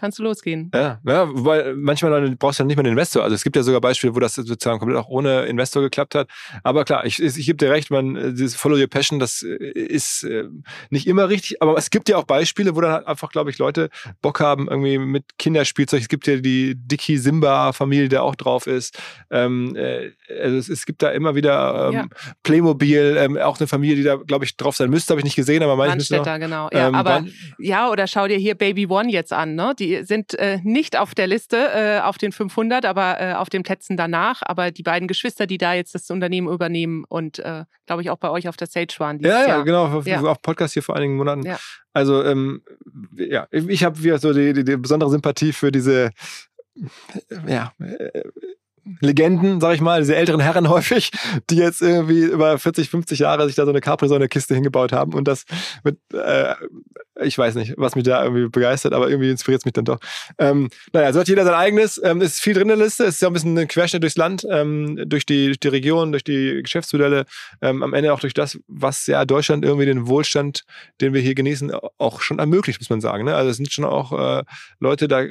[0.00, 0.70] kannst du losgehen.
[0.74, 3.22] Ja, ja weil manchmal brauchst du ja nicht mal einen Investor.
[3.22, 6.28] Also es gibt ja sogar Beispiele, wo das sozusagen komplett auch ohne Investor geklappt hat.
[6.62, 9.56] Aber klar, ich, ich, ich gebe dir recht, man, dieses Follow Your Passion, das äh,
[9.56, 10.44] ist äh,
[10.88, 11.60] nicht immer richtig.
[11.60, 13.90] Aber es gibt ja auch Beispiele, wo dann halt einfach, glaube ich, Leute
[14.22, 16.00] Bock haben, irgendwie mit Kinderspielzeug.
[16.00, 18.98] Es gibt ja die Dicky Simba-Familie, der auch drauf ist.
[19.30, 22.06] Ähm, äh, also es, es, gibt da immer wieder ähm, ja.
[22.42, 25.12] Playmobil, ähm, auch eine Familie, die da, glaube ich, drauf sein müsste.
[25.12, 26.38] Habe ich nicht gesehen, aber manchmal.
[26.38, 26.70] genau.
[26.72, 27.24] Ja, ähm, aber
[27.58, 29.74] ja, oder schau dir hier Baby One jetzt an, ne?
[29.78, 33.62] Die sind äh, nicht auf der Liste, äh, auf den 500, aber äh, auf den
[33.62, 34.42] Plätzen danach.
[34.44, 38.18] Aber die beiden Geschwister, die da jetzt das Unternehmen übernehmen und, äh, glaube ich, auch
[38.18, 39.20] bei euch auf der Stage waren.
[39.20, 39.64] Ja, ja, Jahr.
[39.64, 39.86] genau.
[39.86, 40.20] Auf, ja.
[40.20, 41.44] auf Podcast hier vor einigen Monaten.
[41.44, 41.58] Ja.
[41.92, 42.62] Also, ähm,
[43.16, 46.10] ja, ich habe wieder so die, die, die besondere Sympathie für diese
[47.46, 48.22] ja, äh,
[49.00, 51.10] Legenden, sag ich mal, diese älteren Herren häufig,
[51.50, 55.28] die jetzt irgendwie über 40, 50 Jahre sich da so eine Capri-Sonne-Kiste hingebaut haben und
[55.28, 55.44] das
[55.84, 56.54] mit, äh,
[57.22, 59.98] ich weiß nicht, was mich da irgendwie begeistert, aber irgendwie inspiriert es mich dann doch.
[60.38, 62.00] Ähm, naja, so hat jeder sein eigenes.
[62.02, 63.04] Ähm, ist viel drin in der Liste.
[63.04, 66.12] Es ist ja ein bisschen ein Querschnitt durchs Land, ähm, durch, die, durch die Region,
[66.12, 67.26] durch die Geschäftsmodelle,
[67.62, 70.64] ähm, am Ende auch durch das, was ja Deutschland irgendwie den Wohlstand,
[71.00, 73.24] den wir hier genießen, auch schon ermöglicht, muss man sagen.
[73.24, 73.34] Ne?
[73.34, 74.44] Also es sind schon auch äh,
[74.78, 75.24] Leute da,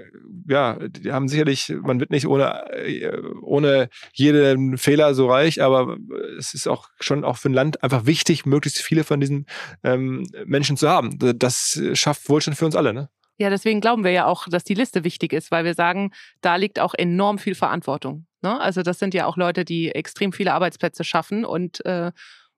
[0.47, 3.11] ja, die haben sicherlich, man wird nicht ohne äh,
[3.41, 5.97] ohne jeden Fehler so reich, aber
[6.37, 9.45] es ist auch schon auch für ein Land einfach wichtig, möglichst viele von diesen
[9.83, 11.17] ähm, Menschen zu haben.
[11.37, 13.09] Das schafft Wohlstand für uns alle, ne?
[13.37, 16.11] Ja, deswegen glauben wir ja auch, dass die Liste wichtig ist, weil wir sagen,
[16.41, 18.25] da liegt auch enorm viel Verantwortung.
[18.41, 18.59] Ne?
[18.59, 22.11] Also das sind ja auch Leute, die extrem viele Arbeitsplätze schaffen und äh,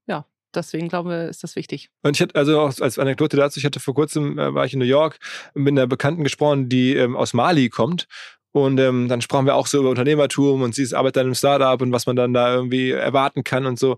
[0.08, 1.92] ja, deswegen glauben wir, ist das wichtig.
[2.02, 4.74] Und ich hatte also auch als Anekdote dazu, ich hatte vor kurzem, äh, war ich
[4.74, 5.20] in New York,
[5.54, 8.08] mit einer Bekannten gesprochen, die ähm, aus Mali kommt
[8.52, 11.36] und ähm, dann sprachen wir auch so über Unternehmertum und sie ist arbeitet dann im
[11.36, 13.98] Startup und was man dann da irgendwie erwarten kann und so.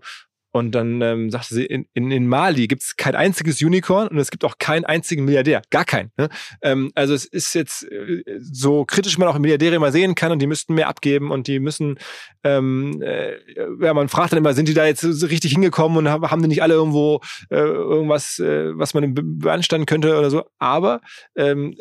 [0.54, 4.18] Und dann ähm, sagte sie, in, in, in Mali gibt es kein einziges Unicorn und
[4.18, 5.62] es gibt auch keinen einzigen Milliardär.
[5.70, 6.12] Gar keinen.
[6.16, 6.28] Ne?
[6.62, 10.38] Ähm, also es ist jetzt äh, so kritisch man auch Milliardäre immer sehen kann und
[10.38, 11.98] die müssten mehr abgeben und die müssen,
[12.44, 13.32] ähm, äh,
[13.80, 16.42] ja, man fragt dann immer, sind die da jetzt so richtig hingekommen und haben, haben
[16.42, 20.44] die nicht alle irgendwo äh, irgendwas, äh, was man beanstanden könnte oder so.
[20.60, 21.00] Aber
[21.34, 21.74] ähm,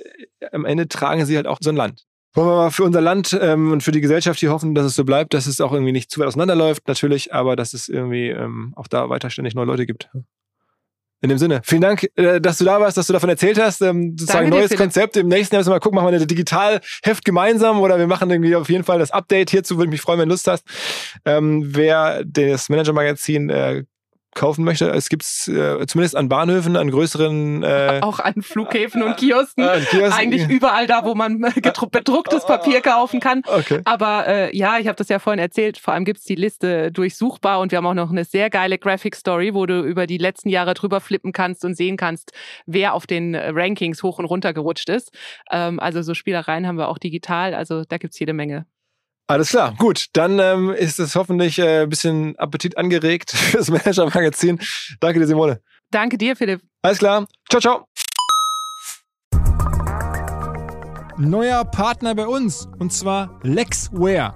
[0.52, 2.06] am Ende tragen sie halt auch so ein Land.
[2.34, 4.96] Wollen wir mal für unser Land ähm, und für die Gesellschaft hier hoffen, dass es
[4.96, 8.30] so bleibt, dass es auch irgendwie nicht zu weit auseinanderläuft, natürlich, aber dass es irgendwie
[8.30, 10.10] ähm, auch da weiter ständig neue Leute gibt.
[11.24, 13.82] In dem Sinne, vielen Dank, äh, dass du da warst, dass du davon erzählt hast.
[13.82, 15.16] Ähm, sozusagen ein neues dir, Konzept.
[15.16, 18.30] Im nächsten Jahr müssen wir mal gucken, machen wir eine Digitalheft gemeinsam oder wir machen
[18.30, 19.78] irgendwie auf jeden Fall das Update hierzu.
[19.78, 20.66] Würde mich freuen, wenn du Lust hast.
[21.24, 23.84] Ähm, wer das Manager-Magazin äh,
[24.36, 24.90] kaufen möchte.
[24.90, 27.64] Es gibt es äh, zumindest an Bahnhöfen, an größeren.
[27.64, 29.64] Äh, auch an Flughäfen und Kiosken.
[29.64, 30.14] Äh, Kiosken.
[30.14, 31.40] Eigentlich überall da, wo man
[31.92, 33.42] bedrucktes Papier kaufen kann.
[33.46, 33.82] Okay.
[33.86, 35.78] Aber äh, ja, ich habe das ja vorhin erzählt.
[35.78, 38.78] Vor allem gibt es die Liste durchsuchbar und wir haben auch noch eine sehr geile
[38.78, 42.32] Graphic Story, wo du über die letzten Jahre drüber flippen kannst und sehen kannst,
[42.66, 45.12] wer auf den Rankings hoch und runter gerutscht ist.
[45.52, 47.54] Ähm, also so Spielereien haben wir auch digital.
[47.54, 48.66] Also da gibt es jede Menge.
[49.28, 50.08] Alles klar, gut.
[50.14, 54.60] Dann ähm, ist es hoffentlich äh, ein bisschen Appetit angeregt fürs Manager-Magazin.
[55.00, 55.62] Danke dir, Simone.
[55.92, 56.62] Danke dir, Philipp.
[56.82, 57.26] Alles klar.
[57.50, 57.88] Ciao, ciao.
[61.18, 64.36] Neuer Partner bei uns und zwar Lexware.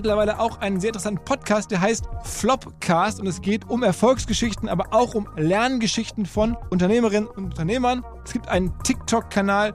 [0.00, 4.86] mittlerweile auch einen sehr interessanten Podcast, der heißt Flopcast und es geht um Erfolgsgeschichten, aber
[4.92, 8.02] auch um Lerngeschichten von Unternehmerinnen und Unternehmern.
[8.24, 9.74] Es gibt einen TikTok-Kanal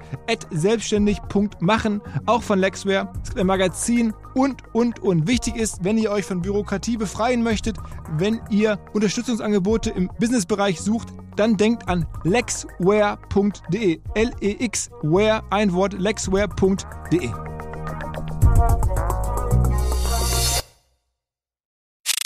[0.50, 3.14] selbstständig.machen, auch von Lexware.
[3.22, 5.28] Es gibt ein Magazin und, und, und.
[5.28, 7.78] Wichtig ist, wenn ihr euch von Bürokratie befreien möchtet,
[8.18, 14.00] wenn ihr Unterstützungsangebote im Businessbereich sucht, dann denkt an lexware.de.
[14.16, 17.30] L-E-X-Ware, ein Wort, lexware.de.